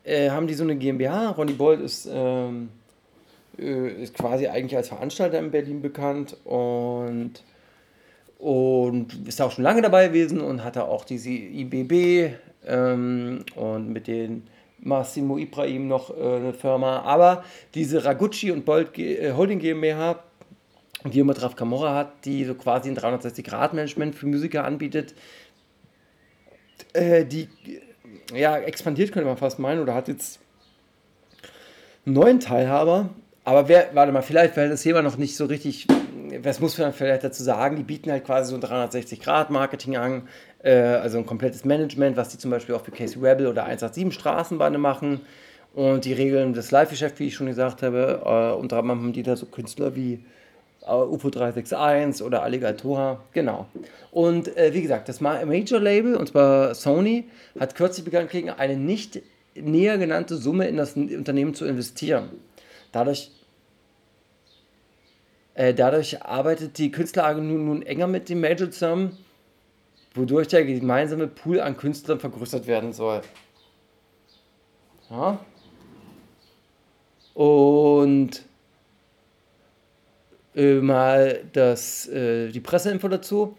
[0.04, 1.30] Äh, haben die so eine GmbH.
[1.30, 2.70] Ronny Bold ist, ähm,
[3.58, 7.42] äh, ist quasi eigentlich als Veranstalter in Berlin bekannt und,
[8.38, 12.34] und ist auch schon lange dabei gewesen und hatte auch diese IBB
[12.66, 14.44] ähm, und mit den
[14.78, 17.00] Massimo Ibrahim noch äh, eine Firma.
[17.00, 20.22] Aber diese Ragucci und Bolt äh, Holding GmbH,
[21.04, 25.14] die immer Raf Camorra hat, die so quasi ein 360-Grad-Management für Musiker anbietet,
[26.94, 27.48] äh, die
[28.34, 30.40] ja expandiert, könnte man fast meinen, oder hat jetzt
[32.06, 33.10] einen neuen Teilhaber.
[33.44, 35.86] Aber wer, warte mal, vielleicht, weil das Thema noch nicht so richtig,
[36.42, 40.28] was muss man vielleicht dazu sagen, die bieten halt quasi so ein 360-Grad-Marketing an,
[40.62, 44.12] Äh, also ein komplettes Management, was die zum Beispiel auch für Casey Rebel oder 187
[44.12, 45.20] Straßenbahnen machen.
[45.72, 48.22] Und die regeln das Live-Geschäft, wie ich schon gesagt habe.
[48.24, 50.20] Äh, unter anderem haben die da so Künstler wie
[50.92, 53.22] UFO 361 oder Alligator.
[53.32, 53.66] Genau.
[54.10, 59.22] Und äh, wie gesagt, das Major-Label, und zwar Sony, hat kürzlich begann, eine nicht
[59.54, 62.30] näher genannte Summe in das Unternehmen zu investieren.
[62.92, 63.30] Dadurch
[65.54, 69.18] äh, dadurch arbeitet die Künstleragentur nun enger mit dem Major zusammen,
[70.14, 73.20] wodurch der gemeinsame Pool an Künstlern vergrößert werden soll.
[75.10, 75.38] Ja.
[77.34, 78.42] Und
[80.54, 83.56] äh, mal das, äh, die Presseinfo dazu.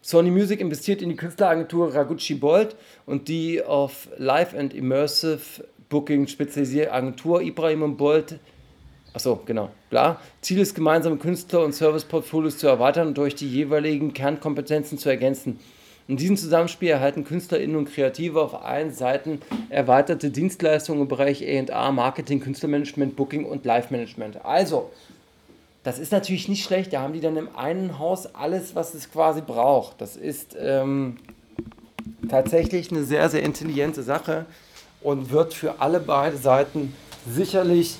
[0.00, 2.74] Sony Music investiert in die Künstleragentur Ragucci Bolt
[3.06, 8.40] und die auf Live and Immersive Booking spezialisierte Agentur Ibrahim und Bolt.
[9.14, 10.20] Achso, genau, klar.
[10.40, 15.60] Ziel ist, gemeinsame Künstler- und Serviceportfolios zu erweitern und durch die jeweiligen Kernkompetenzen zu ergänzen.
[16.08, 21.92] In diesem Zusammenspiel erhalten KünstlerInnen und Kreative auf allen Seiten erweiterte Dienstleistungen im Bereich A&A,
[21.92, 24.44] Marketing, Künstlermanagement, Booking und Live-Management.
[24.44, 24.90] Also,
[25.82, 26.92] das ist natürlich nicht schlecht.
[26.92, 30.00] Da haben die dann im einen Haus alles, was es quasi braucht.
[30.00, 31.16] Das ist ähm,
[32.28, 34.46] tatsächlich eine sehr, sehr intelligente Sache
[35.00, 36.94] und wird für alle beide Seiten
[37.28, 37.96] sicherlich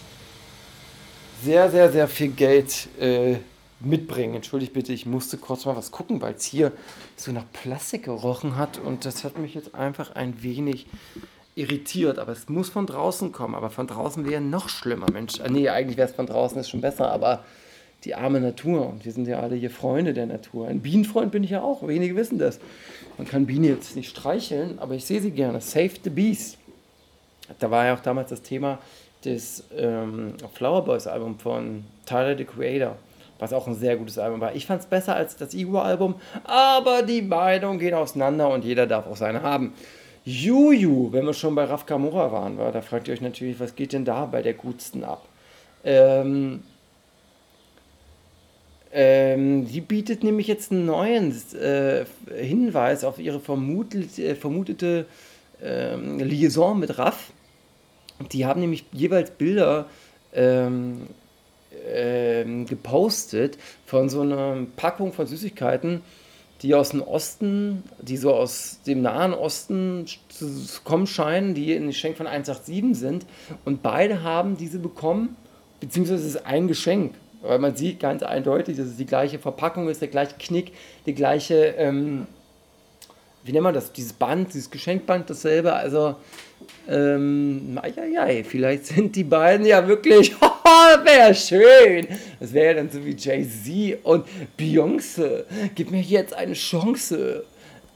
[1.42, 3.36] sehr, sehr, sehr viel Geld äh,
[3.80, 4.34] mitbringen.
[4.34, 6.70] Entschuldigt bitte, ich musste kurz mal was gucken, weil es hier
[7.16, 10.86] so nach Plastik gerochen hat und das hat mich jetzt einfach ein wenig
[11.56, 12.20] irritiert.
[12.20, 13.54] Aber es muss von draußen kommen.
[13.54, 15.40] Aber von draußen wäre noch schlimmer, Mensch.
[15.40, 17.44] Ah, nee, eigentlich wäre es von draußen ist schon besser, aber
[18.04, 18.88] die arme Natur.
[18.88, 20.68] Und wir sind ja alle hier Freunde der Natur.
[20.68, 21.86] Ein Bienenfreund bin ich ja auch.
[21.86, 22.58] Wenige wissen das.
[23.18, 25.60] Man kann Bienen jetzt nicht streicheln, aber ich sehe sie gerne.
[25.60, 26.56] Save the Bees.
[27.58, 28.78] Da war ja auch damals das Thema
[29.24, 32.96] des ähm, Flower Boys Album von Tyler the Creator,
[33.38, 34.54] was auch ein sehr gutes Album war.
[34.54, 39.06] Ich fand es besser als das Igor-Album, aber die Meinungen gehen auseinander und jeder darf
[39.06, 39.74] auch seine haben.
[40.24, 43.74] Juju, wenn wir schon bei Raf Kamura waren, war, da fragt ihr euch natürlich, was
[43.74, 45.26] geht denn da bei der Gutsten ab?
[45.84, 46.62] Ähm,
[48.92, 55.06] ähm, die bietet nämlich jetzt einen neuen äh, Hinweis auf ihre vermutet, äh, vermutete
[55.62, 57.32] äh, Liaison mit Raff.
[58.32, 59.86] Die haben nämlich jeweils Bilder
[60.34, 61.06] ähm,
[61.88, 66.02] ähm, gepostet von so einer Packung von Süßigkeiten,
[66.60, 70.46] die aus dem Osten, die so aus dem Nahen Osten zu
[70.84, 73.26] kommen scheinen, die ein Geschenk von 187 sind.
[73.64, 75.34] Und beide haben diese bekommen,
[75.80, 77.14] beziehungsweise es ist ein Geschenk.
[77.42, 80.72] Weil man sieht ganz eindeutig, dass es die gleiche Verpackung ist, der gleiche Knick,
[81.06, 82.26] die gleiche, ähm,
[83.42, 85.72] wie nennt man das, dieses Band, dieses Geschenkband, dasselbe.
[85.72, 86.14] Also,
[86.88, 87.78] ähm,
[88.12, 90.32] ja, vielleicht sind die beiden ja wirklich,
[91.04, 92.06] wäre schön.
[92.38, 94.24] Das wäre ja dann so wie Jay-Z und
[94.56, 95.44] Beyoncé.
[95.74, 97.44] Gib mir jetzt eine Chance.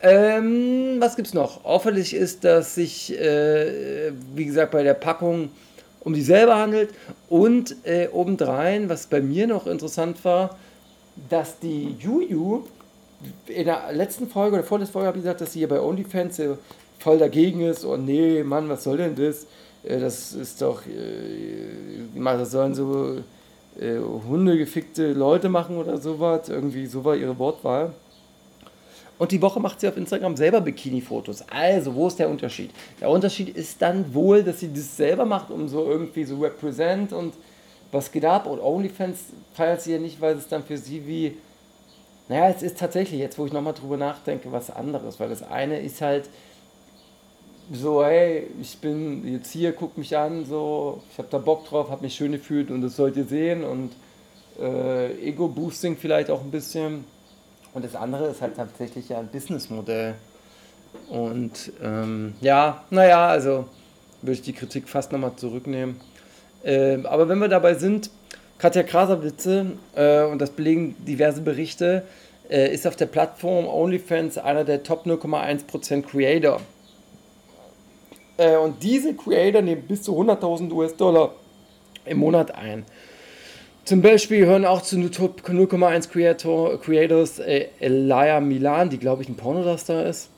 [0.02, 1.64] Ähm, was gibt's noch?
[1.64, 5.50] Auffällig ist, dass sich, äh, wie gesagt, bei der Packung
[6.06, 6.90] um dieselbe handelt.
[7.28, 10.56] Und äh, obendrein, was bei mir noch interessant war,
[11.28, 12.62] dass die Juju
[13.48, 16.38] in der letzten Folge oder vorletzten Folge habe ich gesagt, dass sie hier bei OnlyFans
[16.38, 16.50] äh,
[17.00, 19.46] voll dagegen ist und nee, Mann, was soll denn das?
[19.82, 23.16] Äh, das ist doch, äh, das sollen so
[23.80, 26.48] äh, hundegefickte Leute machen oder sowas.
[26.48, 27.92] Irgendwie so war ihre Wortwahl.
[29.18, 31.44] Und die Woche macht sie auf Instagram selber Bikini-Fotos.
[31.50, 32.70] Also, wo ist der Unterschied?
[33.00, 37.12] Der Unterschied ist dann wohl, dass sie das selber macht, um so irgendwie so represent
[37.12, 37.32] und
[37.92, 38.46] was geht ab.
[38.46, 39.18] Und OnlyFans
[39.54, 41.36] feiert sie ja nicht, weil es dann für sie wie.
[42.28, 45.18] Naja, es ist tatsächlich, jetzt wo ich nochmal drüber nachdenke, was anderes.
[45.18, 46.28] Weil das eine ist halt
[47.72, 51.88] so, hey, ich bin jetzt hier, guck mich an, so, ich habe da Bock drauf,
[51.88, 53.64] habe mich schön gefühlt und das sollt ihr sehen.
[53.64, 53.92] Und
[54.60, 57.04] äh, Ego-Boosting vielleicht auch ein bisschen
[57.76, 60.14] und das andere ist halt tatsächlich ja ein Businessmodell.
[61.10, 63.66] Und ähm, ja, naja, also
[64.22, 66.00] würde ich die Kritik fast nochmal zurücknehmen.
[66.64, 68.08] Äh, aber wenn wir dabei sind,
[68.56, 72.04] Katja Krasavice, äh, und das belegen diverse Berichte,
[72.48, 76.62] äh, ist auf der Plattform OnlyFans einer der Top 0,1% Creator.
[78.38, 81.34] Äh, und diese Creator nehmen bis zu 100.000 US-Dollar
[82.06, 82.86] im Monat ein.
[83.86, 89.36] Zum Beispiel hören auch zu 0,1 Creator, Creators äh, Elia Milan, die glaube ich ein
[89.36, 90.28] Pornostar ist,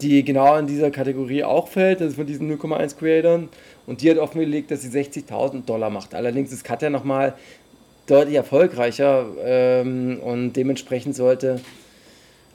[0.00, 3.50] die genau in dieser Kategorie auch fällt, ist von diesen 0,1 Creatoren.
[3.86, 6.12] Und die hat offengelegt, dass sie 60.000 Dollar macht.
[6.12, 7.34] Allerdings ist Katja nochmal
[8.08, 11.60] deutlich erfolgreicher ähm, und dementsprechend sollte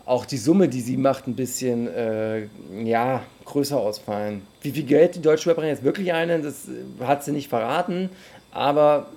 [0.05, 2.47] auch die Summe, die sie macht, ein bisschen äh,
[2.83, 4.41] ja, größer ausfallen.
[4.61, 6.67] Wie viel Geld die deutsche Rapperin jetzt wirklich einen, das
[6.99, 8.09] hat sie nicht verraten,
[8.51, 9.07] aber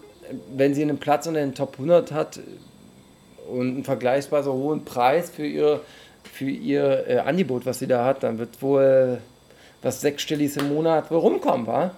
[0.54, 2.40] wenn sie einen Platz unter den Top 100 hat
[3.50, 5.80] und einen vergleichsweise hohen Preis für ihre
[6.32, 9.18] für ihr äh, Angebot, was sie da hat, dann wird wohl
[9.82, 11.90] was sechsstelliges im Monat wohl rumkommen, wa?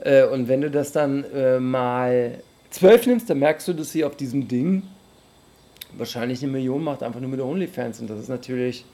[0.00, 2.40] Äh, und wenn du das dann äh, mal
[2.70, 4.82] zwölf nimmst, dann merkst du, dass sie auf diesem Ding
[5.96, 8.00] wahrscheinlich eine Million macht, einfach nur mit OnlyFans.
[8.00, 8.84] Und das ist natürlich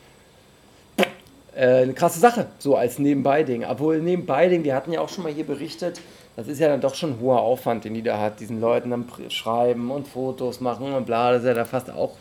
[1.54, 3.64] äh, eine krasse Sache, so als Nebenbei-Ding.
[3.64, 6.00] Obwohl Nebenbei-Ding, wir hatten ja auch schon mal hier berichtet,
[6.36, 8.90] das ist ja dann doch schon ein hoher Aufwand, den die da hat, diesen Leuten
[8.90, 12.16] dann schreiben und Fotos machen und bla, das ist ja da fast auch,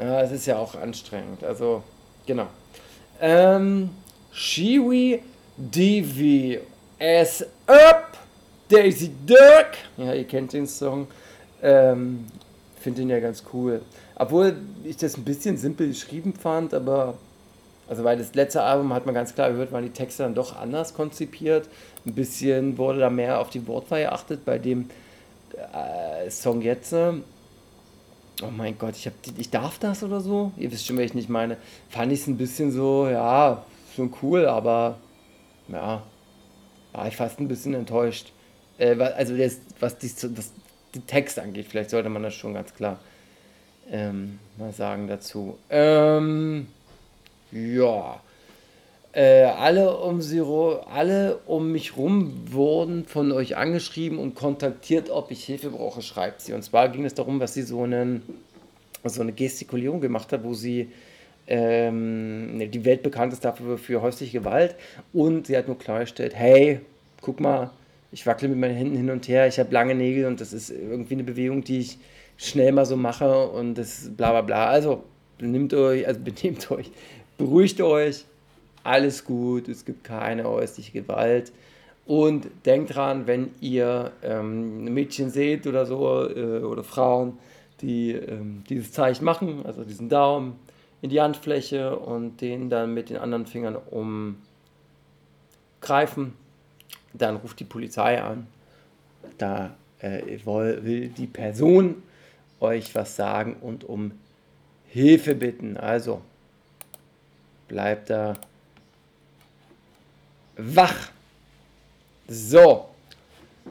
[0.00, 1.82] ja, es ist ja auch anstrengend, also,
[2.26, 2.46] genau.
[3.20, 3.90] Ähm,
[4.30, 5.20] Shiwi
[5.56, 6.60] Divi
[6.98, 8.16] S Up,
[8.68, 11.08] Daisy Duck, ja, ihr kennt den Song,
[11.62, 12.26] ähm,
[12.80, 13.82] finde den ja ganz cool.
[14.14, 17.14] Obwohl ich das ein bisschen simpel geschrieben fand, aber
[17.88, 20.56] also weil das letzte Album hat man ganz klar gehört, waren die Texte dann doch
[20.56, 21.68] anders konzipiert.
[22.06, 24.44] Ein bisschen wurde da mehr auf die Wortwahl geachtet.
[24.44, 24.90] Bei dem
[25.72, 30.52] äh, Song jetzt, oh mein Gott, ich, hab, ich darf das oder so?
[30.56, 31.56] Ihr wisst schon, was ich nicht meine.
[31.88, 33.64] Fand ich es ein bisschen so, ja,
[33.96, 34.98] schon cool, aber
[35.68, 36.02] ja,
[36.92, 38.32] war ich fast ein bisschen enttäuscht.
[38.78, 40.52] Äh, also das, was die, das,
[40.94, 42.98] den Text angeht, vielleicht sollte man das schon ganz klar
[43.90, 45.58] ähm, mal sagen dazu.
[45.70, 46.68] Ähm,
[47.52, 48.20] ja.
[49.12, 55.30] Äh, alle, um sie, alle um mich rum wurden von euch angeschrieben und kontaktiert, ob
[55.30, 56.52] ich Hilfe brauche, schreibt sie.
[56.52, 58.22] Und zwar ging es darum, dass sie so, einen,
[59.04, 60.92] so eine Gestikulierung gemacht hat, wo sie
[61.46, 64.76] ähm, die Welt bekannt ist dafür für häusliche Gewalt.
[65.12, 66.80] Und sie hat nur klargestellt, hey,
[67.22, 67.70] guck mal,
[68.12, 70.70] ich wackle mit meinen Händen hin und her, ich habe lange Nägel und das ist
[70.70, 71.98] irgendwie eine Bewegung, die ich
[72.36, 74.66] schnell mal so mache und das bla bla bla.
[74.66, 75.02] Also
[75.38, 76.90] benimmt euch, also benehmt euch
[77.38, 78.24] beruhigt euch,
[78.84, 81.52] alles gut, es gibt keine häusliche Gewalt.
[82.06, 87.38] Und denkt dran, wenn ihr ähm, Mädchen seht oder so, äh, oder Frauen,
[87.80, 90.58] die ähm, dieses Zeichen machen, also diesen Daumen
[91.02, 93.76] in die Handfläche und den dann mit den anderen Fingern
[95.80, 96.32] umgreifen,
[97.12, 98.46] dann ruft die Polizei an.
[99.36, 102.02] Da äh, will die Person
[102.60, 104.12] euch was sagen und um
[104.86, 105.76] Hilfe bitten.
[105.76, 106.22] Also
[107.68, 108.34] bleibt da
[110.56, 111.10] wach.
[112.26, 112.86] So,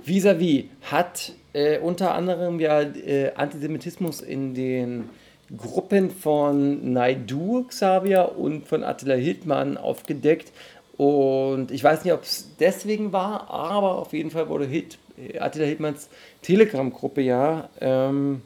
[0.04, 5.10] vis-à-vis hat äh, unter anderem ja äh, Antisemitismus in den
[5.56, 10.52] Gruppen von Naidu, Xavier und von Attila Hildmann aufgedeckt.
[10.98, 15.40] Und ich weiß nicht, ob es deswegen war, aber auf jeden Fall wurde Hit, äh,
[15.40, 16.10] Attila Hildmanns
[16.42, 18.42] Telegram-Gruppe ja, ähm,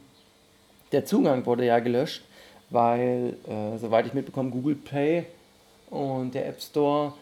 [0.92, 2.24] der Zugang wurde ja gelöscht,
[2.70, 5.26] weil, äh, soweit ich mitbekomme, Google Play
[5.92, 7.14] und der App Store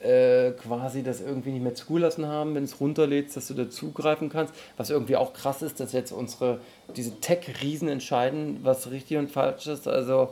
[0.00, 4.30] äh, quasi das irgendwie nicht mehr zugelassen haben, wenn es runterlädst, dass du da zugreifen
[4.30, 4.54] kannst.
[4.76, 6.60] Was irgendwie auch krass ist, dass jetzt unsere,
[6.96, 9.88] diese Tech-Riesen entscheiden, was richtig und falsch ist.
[9.88, 10.30] Also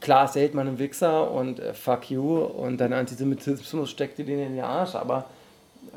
[0.00, 4.24] klar, es hält man einen Wichser und äh, fuck you und dein Antisemitismus steckt dir
[4.24, 5.26] den in den Arsch, aber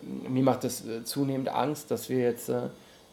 [0.01, 2.63] äh, mir macht das äh, zunehmend Angst, dass wir jetzt, äh,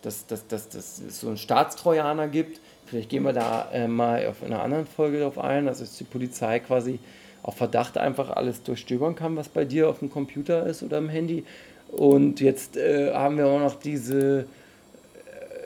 [0.03, 2.61] dass, dass, dass, dass es so einen Staatstrojaner gibt.
[2.87, 6.59] Vielleicht gehen wir da mal auf einer anderen Folge drauf ein, dass es die Polizei
[6.59, 6.99] quasi
[7.43, 11.09] auf Verdacht einfach alles durchstöbern kann, was bei dir auf dem Computer ist oder im
[11.09, 11.45] Handy.
[11.89, 14.47] Und jetzt äh, haben wir auch noch diese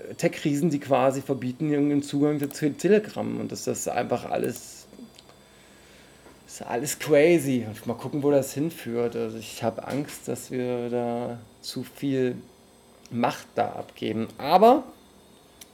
[0.09, 3.41] äh, Tech-Riesen, die quasi verbieten irgendeinen Zugang zu Telegram.
[3.41, 4.87] Und das ist einfach alles,
[6.47, 7.67] ist alles crazy.
[7.85, 9.15] Mal gucken, wo das hinführt.
[9.15, 12.37] Also ich habe Angst, dass wir da zu viel
[13.11, 14.27] Macht da abgeben.
[14.39, 14.83] Aber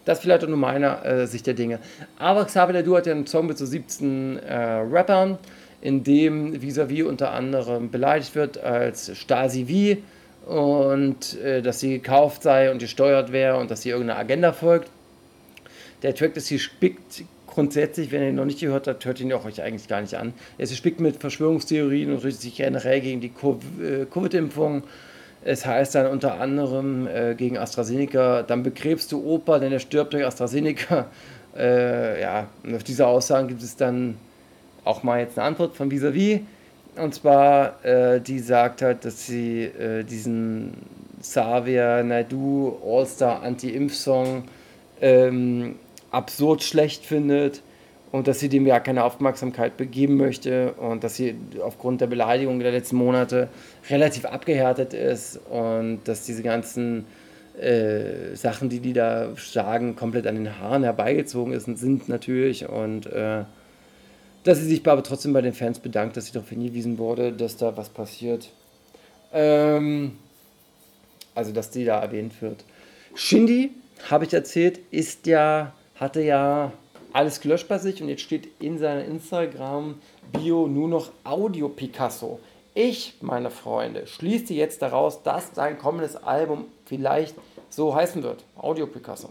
[0.05, 1.79] das vielleicht auch nur meine äh, Sicht der Dinge.
[2.19, 4.55] Aber Xavier Du hat ja einen Song mit so 17 äh,
[4.91, 5.39] Rappern
[5.83, 10.03] in dem vis-à-vis unter anderem beleidigt wird als Stasi-Wie
[10.47, 14.89] und äh, dass sie gekauft sei und gesteuert wäre und dass sie irgendeiner Agenda folgt.
[16.03, 19.45] Der Track ist spickt grundsätzlich, wenn ihr ihn noch nicht gehört habt, hört ihn auch
[19.45, 20.33] euch eigentlich gar nicht an.
[20.57, 24.85] Ist gespickt mit Verschwörungstheorien und richtet sich generell gegen die äh, Covid-Impfung.
[25.45, 30.13] Es heißt dann unter anderem äh, gegen AstraZeneca, dann begräbst du Opa, denn er stirbt
[30.13, 31.07] durch AstraZeneca.
[31.55, 34.17] Äh, ja, und auf diese Aussagen gibt es dann
[34.85, 36.45] auch mal jetzt eine Antwort von Visavi.
[36.97, 40.75] Und zwar, äh, die sagt halt, dass sie äh, diesen
[41.21, 44.45] Xavier Naidu All-Star Anti-Impf-Song
[45.01, 45.77] ähm,
[46.11, 47.63] absurd schlecht findet
[48.11, 52.59] und dass sie dem ja keine Aufmerksamkeit begeben möchte und dass sie aufgrund der Beleidigung
[52.61, 53.49] der letzten Monate
[53.89, 57.07] relativ abgehärtet ist und dass diese ganzen
[57.59, 63.07] äh, Sachen, die die da sagen, komplett an den Haaren herbeigezogen ist, sind natürlich und
[63.07, 63.45] äh,
[64.45, 67.57] dass sie sich aber trotzdem bei den Fans bedankt, dass sie darauf hingewiesen wurde, dass
[67.57, 68.49] da was passiert.
[69.33, 70.19] Ähm,
[71.35, 72.65] also, dass die da erwähnt wird.
[73.15, 73.71] Shindy,
[74.11, 76.73] habe ich erzählt, ist ja, hatte ja
[77.13, 82.41] alles gelöscht bei sich und jetzt steht in seiner Instagram-Bio nur noch Audio Picasso.
[82.75, 87.35] Ich, meine Freunde, schließe jetzt daraus, dass sein kommendes Album vielleicht
[87.69, 88.45] so heißen wird.
[88.57, 89.29] Audio Picasso.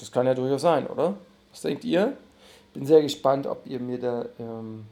[0.00, 1.14] Das kann ja durchaus sein, oder?
[1.52, 2.16] Was denkt ihr?
[2.74, 4.26] Bin sehr gespannt, ob ihr mir da.
[4.38, 4.84] Ähm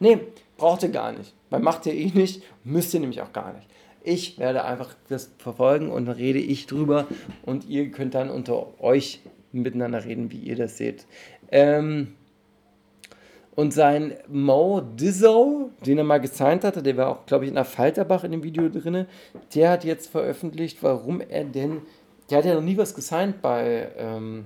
[0.00, 0.18] nee,
[0.56, 1.34] braucht ihr gar nicht.
[1.50, 3.68] Weil macht ihr eh nicht, müsst ihr nämlich auch gar nicht.
[4.02, 7.06] Ich werde einfach das verfolgen und dann rede ich drüber
[7.44, 9.20] und ihr könnt dann unter euch
[9.52, 11.06] miteinander reden, wie ihr das seht.
[11.50, 12.14] Ähm
[13.56, 17.54] und sein Mo Dizzo, den er mal gesigned hatte, der war auch, glaube ich, in
[17.54, 19.06] der Falterbach in dem Video drin,
[19.54, 21.80] der hat jetzt veröffentlicht, warum er denn,
[22.28, 24.44] der hat ja noch nie was gesigned bei, ähm,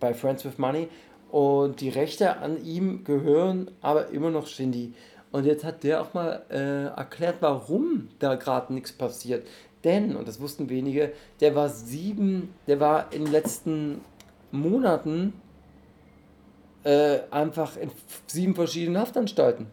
[0.00, 0.88] bei Friends with Money
[1.30, 4.94] und die Rechte an ihm gehören aber immer noch Shindy.
[5.32, 9.46] Und jetzt hat der auch mal äh, erklärt, warum da gerade nichts passiert.
[9.84, 14.00] Denn, und das wussten wenige, der war sieben, der war in den letzten
[14.50, 15.34] Monaten
[16.84, 17.90] äh, einfach in
[18.26, 19.66] sieben verschiedenen Haftanstalten.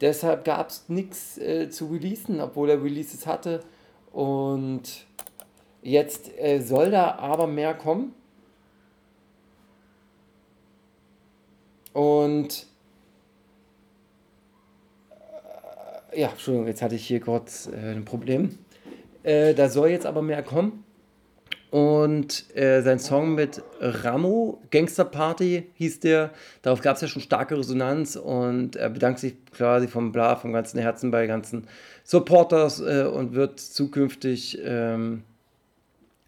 [0.00, 3.60] Deshalb gab es nichts äh, zu releasen, obwohl er Releases hatte.
[4.12, 5.06] Und
[5.82, 8.14] jetzt äh, soll da aber mehr kommen.
[11.94, 12.66] Und
[16.12, 18.58] äh, ja, Entschuldigung, jetzt hatte ich hier kurz äh, ein Problem.
[19.22, 20.84] Äh, da soll jetzt aber mehr kommen.
[21.70, 26.30] Und äh, sein Song mit Ramo, Gangster Party hieß der,
[26.62, 30.52] darauf gab es ja schon starke Resonanz und er bedankt sich quasi vom Bla, vom
[30.52, 31.66] ganzen Herzen bei ganzen
[32.04, 35.24] Supporters äh, und wird zukünftig ähm,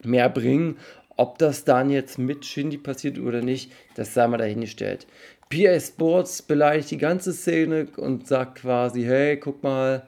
[0.02, 0.78] mehr bringen.
[1.16, 5.06] Ob das dann jetzt mit Shindy passiert oder nicht, das sei mal dahingestellt.
[5.48, 10.06] PA Sports beleidigt die ganze Szene und sagt quasi, hey, guck mal,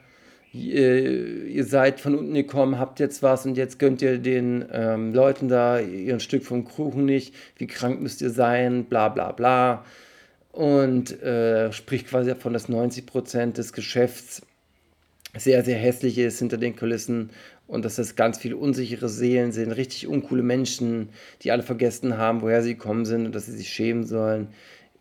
[0.52, 5.48] ihr seid von unten gekommen, habt jetzt was und jetzt gönnt ihr den ähm, Leuten
[5.48, 9.84] da ihr Stück vom Kuchen nicht, wie krank müsst ihr sein, bla bla bla.
[10.50, 14.42] Und äh, spricht quasi davon, dass 90% des Geschäfts
[15.36, 17.30] sehr, sehr hässlich ist hinter den Kulissen
[17.68, 21.10] und dass das ganz viele unsichere Seelen sind, richtig uncoole Menschen,
[21.42, 24.48] die alle vergessen haben, woher sie gekommen sind und dass sie sich schämen sollen.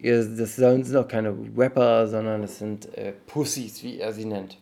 [0.02, 4.58] Das sind auch keine Rapper, sondern das sind äh, Pussys, wie er sie nennt.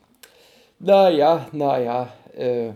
[0.79, 2.71] Naja, naja, äh,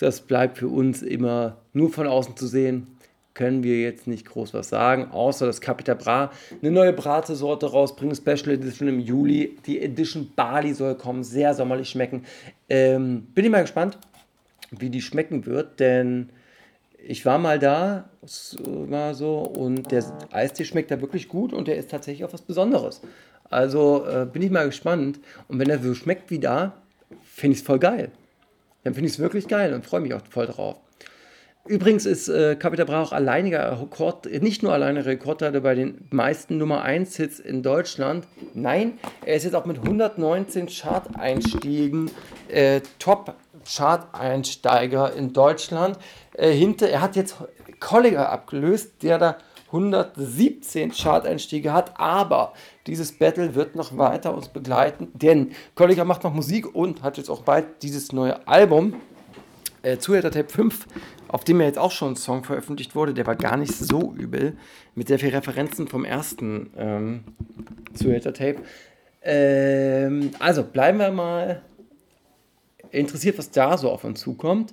[0.00, 2.86] das bleibt für uns immer nur von außen zu sehen.
[3.34, 8.16] Können wir jetzt nicht groß was sagen, außer dass Capita Bra eine neue Brate-Sorte rausbringt,
[8.16, 9.56] Special Edition im Juli.
[9.66, 12.24] Die Edition Bali soll kommen, sehr sommerlich schmecken.
[12.68, 13.98] Ähm, bin ich mal gespannt,
[14.70, 16.30] wie die schmecken wird, denn
[17.08, 18.10] ich war mal da,
[18.86, 22.42] mal so, und der Eistee schmeckt da wirklich gut und der ist tatsächlich auch was
[22.42, 23.00] Besonderes.
[23.48, 25.18] Also äh, bin ich mal gespannt.
[25.48, 26.74] Und wenn er so schmeckt wie da,
[27.24, 28.10] finde ich es voll geil.
[28.84, 30.76] Dann finde ich es wirklich geil und freue mich auch voll drauf.
[31.66, 36.58] Übrigens ist äh, Capita Bra auch alleiniger Rekord, nicht nur alleine Rekordhalter bei den meisten
[36.58, 38.26] Nummer 1 Hits in Deutschland.
[38.52, 42.10] Nein, er ist jetzt auch mit 119 Chart-Einstiegen
[42.48, 45.96] äh, Top-Chart-Einsteiger in Deutschland.
[46.38, 47.36] Äh, hinter, er hat jetzt
[47.80, 52.54] Colliger abgelöst, der da 117 Chart-Einstiege hat, aber
[52.86, 57.28] dieses Battle wird noch weiter uns begleiten, denn Kollega macht noch Musik und hat jetzt
[57.28, 58.94] auch bald dieses neue Album,
[59.82, 60.86] äh, Zuhälter Tape 5,
[61.26, 64.14] auf dem ja jetzt auch schon ein Song veröffentlicht wurde, der war gar nicht so
[64.16, 64.56] übel,
[64.94, 67.24] mit sehr vielen Referenzen vom ersten ähm,
[67.94, 68.62] Zuhälter Tape.
[69.22, 71.62] Ähm, also bleiben wir mal
[72.90, 74.72] interessiert, was da so auf uns zukommt.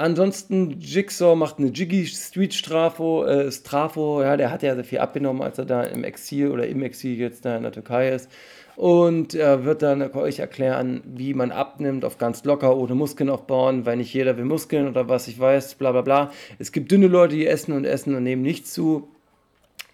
[0.00, 5.00] Ansonsten, Jigsaw macht eine Jiggy Street Strafo, äh, Strafo, ja, der hat ja sehr viel
[5.00, 8.30] abgenommen, als er da im Exil oder im Exil jetzt da in der Türkei ist.
[8.76, 13.86] Und er wird dann euch erklären, wie man abnimmt, auf ganz locker, ohne Muskeln aufbauen,
[13.86, 16.30] weil nicht jeder will Muskeln oder was ich weiß, bla bla bla.
[16.60, 19.08] Es gibt dünne Leute, die essen und essen und nehmen nichts zu.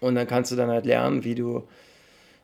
[0.01, 1.63] Und dann kannst du dann halt lernen, wie du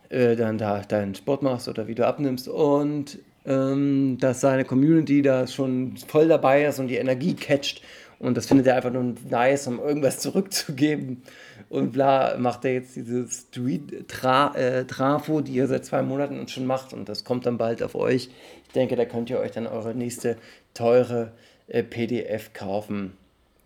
[0.09, 2.47] äh, dann da deinen Sport machst oder wie du abnimmst.
[2.47, 7.81] Und dass seine Community da schon voll dabei ist und die Energie catcht.
[8.19, 11.23] Und das findet er einfach nur nice, um irgendwas zurückzugeben.
[11.69, 16.93] Und bla, macht er jetzt diese Street-Trafo, äh, die er seit zwei Monaten schon macht.
[16.93, 18.29] Und das kommt dann bald auf euch.
[18.67, 20.37] Ich denke, da könnt ihr euch dann eure nächste
[20.75, 21.31] teure
[21.67, 23.13] äh, PDF kaufen.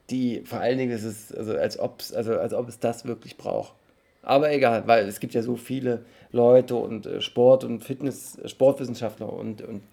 [0.09, 3.36] Die vor allen Dingen ist es, also als, ob's, also als ob es das wirklich
[3.38, 3.73] braucht.
[4.26, 8.49] Aber egal, weil es gibt ja so viele Leute und äh, Sport- und Fitness, äh,
[8.49, 9.84] Sportwissenschaftler und, und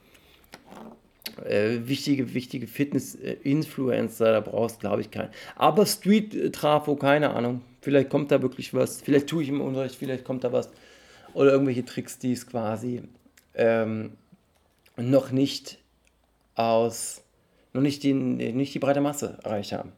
[1.45, 5.31] äh, wichtige, wichtige Fitness-Influencer, da brauchst glaube ich keinen.
[5.55, 7.61] Aber Street-Trafo, keine Ahnung.
[7.83, 9.03] Vielleicht kommt da wirklich was.
[9.03, 10.71] Vielleicht tue ich im Unterricht, vielleicht kommt da was.
[11.35, 13.03] Oder irgendwelche Tricks, die es quasi
[13.55, 14.13] ähm,
[14.97, 15.79] noch nicht
[16.55, 17.23] aus,
[17.75, 19.93] noch nicht die, nicht die breite Masse erreicht haben.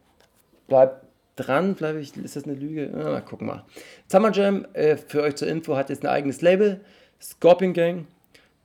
[0.67, 1.04] Bleibt
[1.35, 1.75] dran.
[1.75, 2.91] Vielleicht ist das eine Lüge.
[2.91, 3.65] Ja, mal gucken mal.
[4.07, 6.81] Summer Jam, äh, für euch zur Info, hat jetzt ein eigenes Label.
[7.21, 8.07] Scorpion Gang.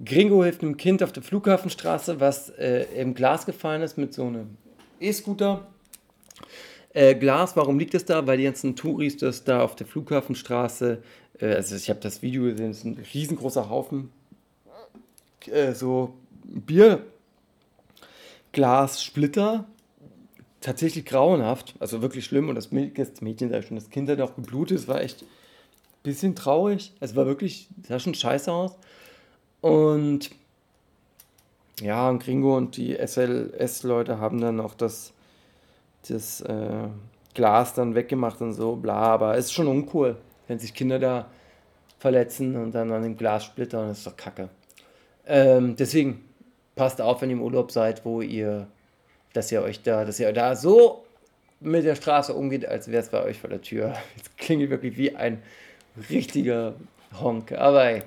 [0.05, 4.27] Gringo hilft einem Kind auf der Flughafenstraße, was äh, im Glas gefallen ist mit so
[4.27, 4.57] einem
[4.99, 5.67] E-Scooter.
[6.95, 8.27] Äh, Glas, warum liegt es da?
[8.27, 11.03] Weil die ganzen Touris das da auf der Flughafenstraße,
[11.39, 14.11] äh, also ich habe das Video gesehen, es ist ein riesengroßer Haufen
[15.49, 16.15] äh, so
[16.45, 17.05] Bier,
[18.53, 19.67] Glas, Splitter,
[20.61, 22.49] tatsächlich grauenhaft, also wirklich schlimm.
[22.49, 25.27] Und das Mädchen, das das Kind hat auch geblutet, es war echt ein
[26.03, 28.77] bisschen traurig, es war wirklich, sah schon scheiße aus.
[29.61, 30.31] Und
[31.81, 35.13] ja, und Gringo und die SLS-Leute haben dann auch das,
[36.09, 36.89] das äh,
[37.35, 41.31] Glas dann weggemacht und so, bla, aber es ist schon uncool, wenn sich Kinder da
[41.99, 44.49] verletzen und dann an dem Glas splittern, das ist doch kacke.
[45.27, 46.25] Ähm, deswegen
[46.75, 48.67] passt auf, wenn ihr im Urlaub seid, wo ihr,
[49.33, 51.05] dass ihr euch da, dass ihr da so
[51.61, 53.95] mit der Straße umgeht, als wäre es bei euch vor der Tür.
[54.17, 55.43] Jetzt klingt wirklich wie ein
[56.09, 56.75] richtiger
[57.21, 58.03] Honk, aber ey,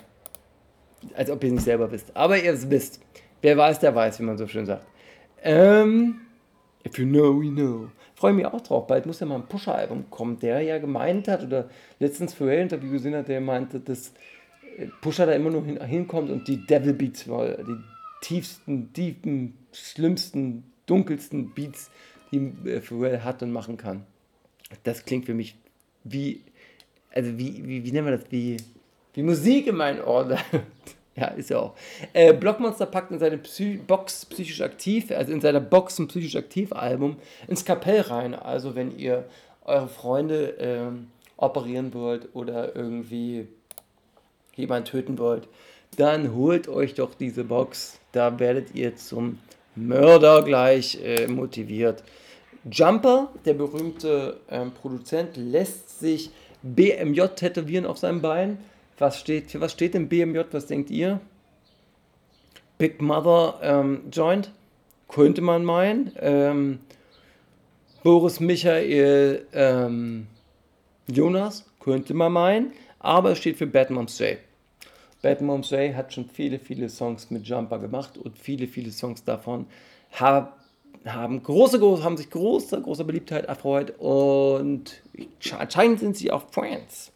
[1.16, 2.16] als ob ihr es nicht selber wisst.
[2.16, 3.02] Aber ihr wisst.
[3.42, 4.86] Wer weiß, der weiß, wie man so schön sagt.
[5.44, 6.22] Ähm,
[6.86, 7.90] if you know, we know.
[8.16, 8.88] Freue mich auch drauf.
[8.88, 11.70] Bald muss ja mal ein Pusher-Album kommen, der ja gemeint hat oder
[12.00, 14.14] letztens für Interview gesehen hat, der meinte, dass
[15.02, 17.78] Pusher da immer nur hin, hinkommt und die Devil Beats, die
[18.22, 21.90] tiefsten, tiefen, schlimmsten, dunkelsten Beats,
[22.32, 24.06] die äh, Pharrell hat und machen kann.
[24.84, 25.56] Das klingt für mich
[26.04, 26.42] wie,
[27.14, 28.58] also wie, wie, wie nennen wir das, wie,
[29.14, 30.38] wie Musik in meinen Ohren.
[31.16, 31.76] ja, ist ja auch.
[32.14, 36.36] Äh, Blockmonster packt in seine Psy Box psychisch aktiv, also in seiner Box ein psychisch
[36.36, 37.18] aktiv Album
[37.48, 38.34] ins Kapell rein.
[38.34, 39.26] Also wenn ihr
[39.64, 41.08] eure Freunde ähm,
[41.38, 43.48] operieren wollt oder irgendwie
[44.56, 45.48] jemanden töten wollt,
[45.98, 48.00] dann holt euch doch diese Box.
[48.12, 49.40] Da werdet ihr zum
[49.76, 52.04] Mörder gleich äh, motiviert.
[52.70, 58.58] Jumper, der berühmte ähm, Produzent, lässt sich BMJ tätowieren auf seinem Bein.
[58.98, 60.42] Was steht, was steht denn BMJ?
[60.52, 61.20] Was denkt ihr?
[62.78, 64.52] Big Mother ähm, Joint,
[65.08, 66.12] könnte man meinen.
[66.20, 66.80] Ähm,
[68.04, 70.28] Boris Michael ähm,
[71.08, 72.74] Jonas, könnte man meinen.
[73.00, 74.38] Aber es steht für Bad Moms J.
[75.24, 79.24] Bad Moms J hat schon viele, viele Songs mit Jumper gemacht und viele, viele Songs
[79.24, 79.66] davon
[80.12, 80.50] haben,
[81.06, 85.02] haben, große, große, haben sich große, große Beliebtheit erfreut und
[85.58, 87.14] anscheinend sind sie auch Friends.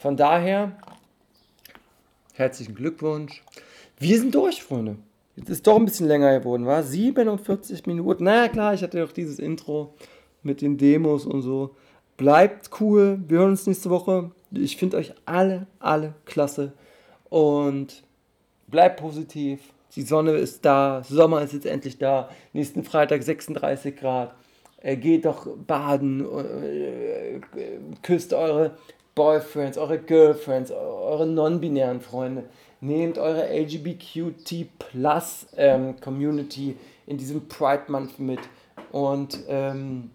[0.00, 0.76] Von daher,
[2.34, 3.44] herzlichen Glückwunsch.
[3.98, 4.96] Wir sind durch, Freunde.
[5.36, 8.24] Jetzt ist doch ein bisschen länger geworden, war 47 Minuten.
[8.24, 9.94] Na naja, klar, ich hatte doch dieses Intro
[10.42, 11.76] mit den Demos und so.
[12.16, 13.22] Bleibt cool.
[13.28, 14.32] Wir hören uns nächste Woche.
[14.50, 16.72] Ich finde euch alle, alle klasse.
[17.32, 18.02] Und
[18.66, 19.60] bleibt positiv.
[19.96, 21.02] Die Sonne ist da.
[21.02, 22.28] Sommer ist jetzt endlich da.
[22.52, 24.34] Nächsten Freitag 36 Grad.
[24.82, 26.26] Äh, geht doch baden.
[26.26, 27.40] Äh,
[28.02, 28.72] küsst eure
[29.14, 32.44] Boyfriends, eure Girlfriends, eure non-binären Freunde.
[32.82, 34.34] Nehmt eure LGBTQ
[34.78, 36.76] Plus ähm, Community
[37.06, 38.40] in diesem Pride Month mit
[38.90, 40.10] und ähm,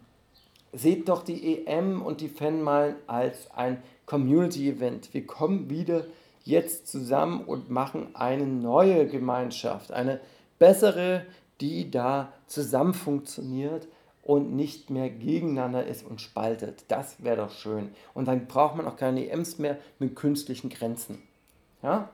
[0.72, 5.15] seht doch die EM und die Fanmeilen als ein Community-Event.
[5.15, 6.05] Wir kommen wieder
[6.48, 10.20] jetzt zusammen und machen eine neue Gemeinschaft, eine
[10.60, 11.26] bessere,
[11.62, 13.88] die da zusammen funktioniert
[14.24, 16.86] und nicht mehr gegeneinander ist und spaltet.
[16.89, 17.91] Das wäre doch schön.
[18.14, 21.22] Und dann braucht man auch keine EMs mehr mit künstlichen Grenzen.
[21.82, 22.10] Ja?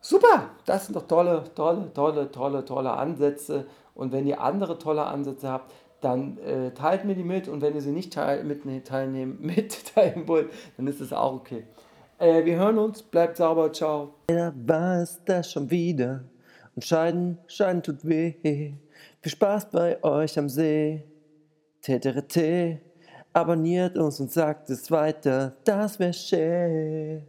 [0.00, 3.66] Super, das sind doch tolle, tolle, tolle, tolle, tolle Ansätze.
[3.94, 7.48] Und wenn ihr andere tolle Ansätze habt, dann äh, teilt mir die mit.
[7.48, 11.34] Und wenn ihr sie nicht teil, mit, nee, teilnehmen, mitteilen wollt, dann ist es auch
[11.34, 11.64] okay.
[12.20, 14.12] Äh, wir hören uns, bleibt sauber, ciao.
[14.28, 16.22] Leider war es das schon wieder.
[16.76, 18.34] Und Scheiden, Scheiden tut weh.
[18.42, 21.02] Viel Spaß bei euch am See.
[21.80, 22.78] Teterete.
[23.32, 27.22] Abonniert uns und sagt es weiter, das wäre schön.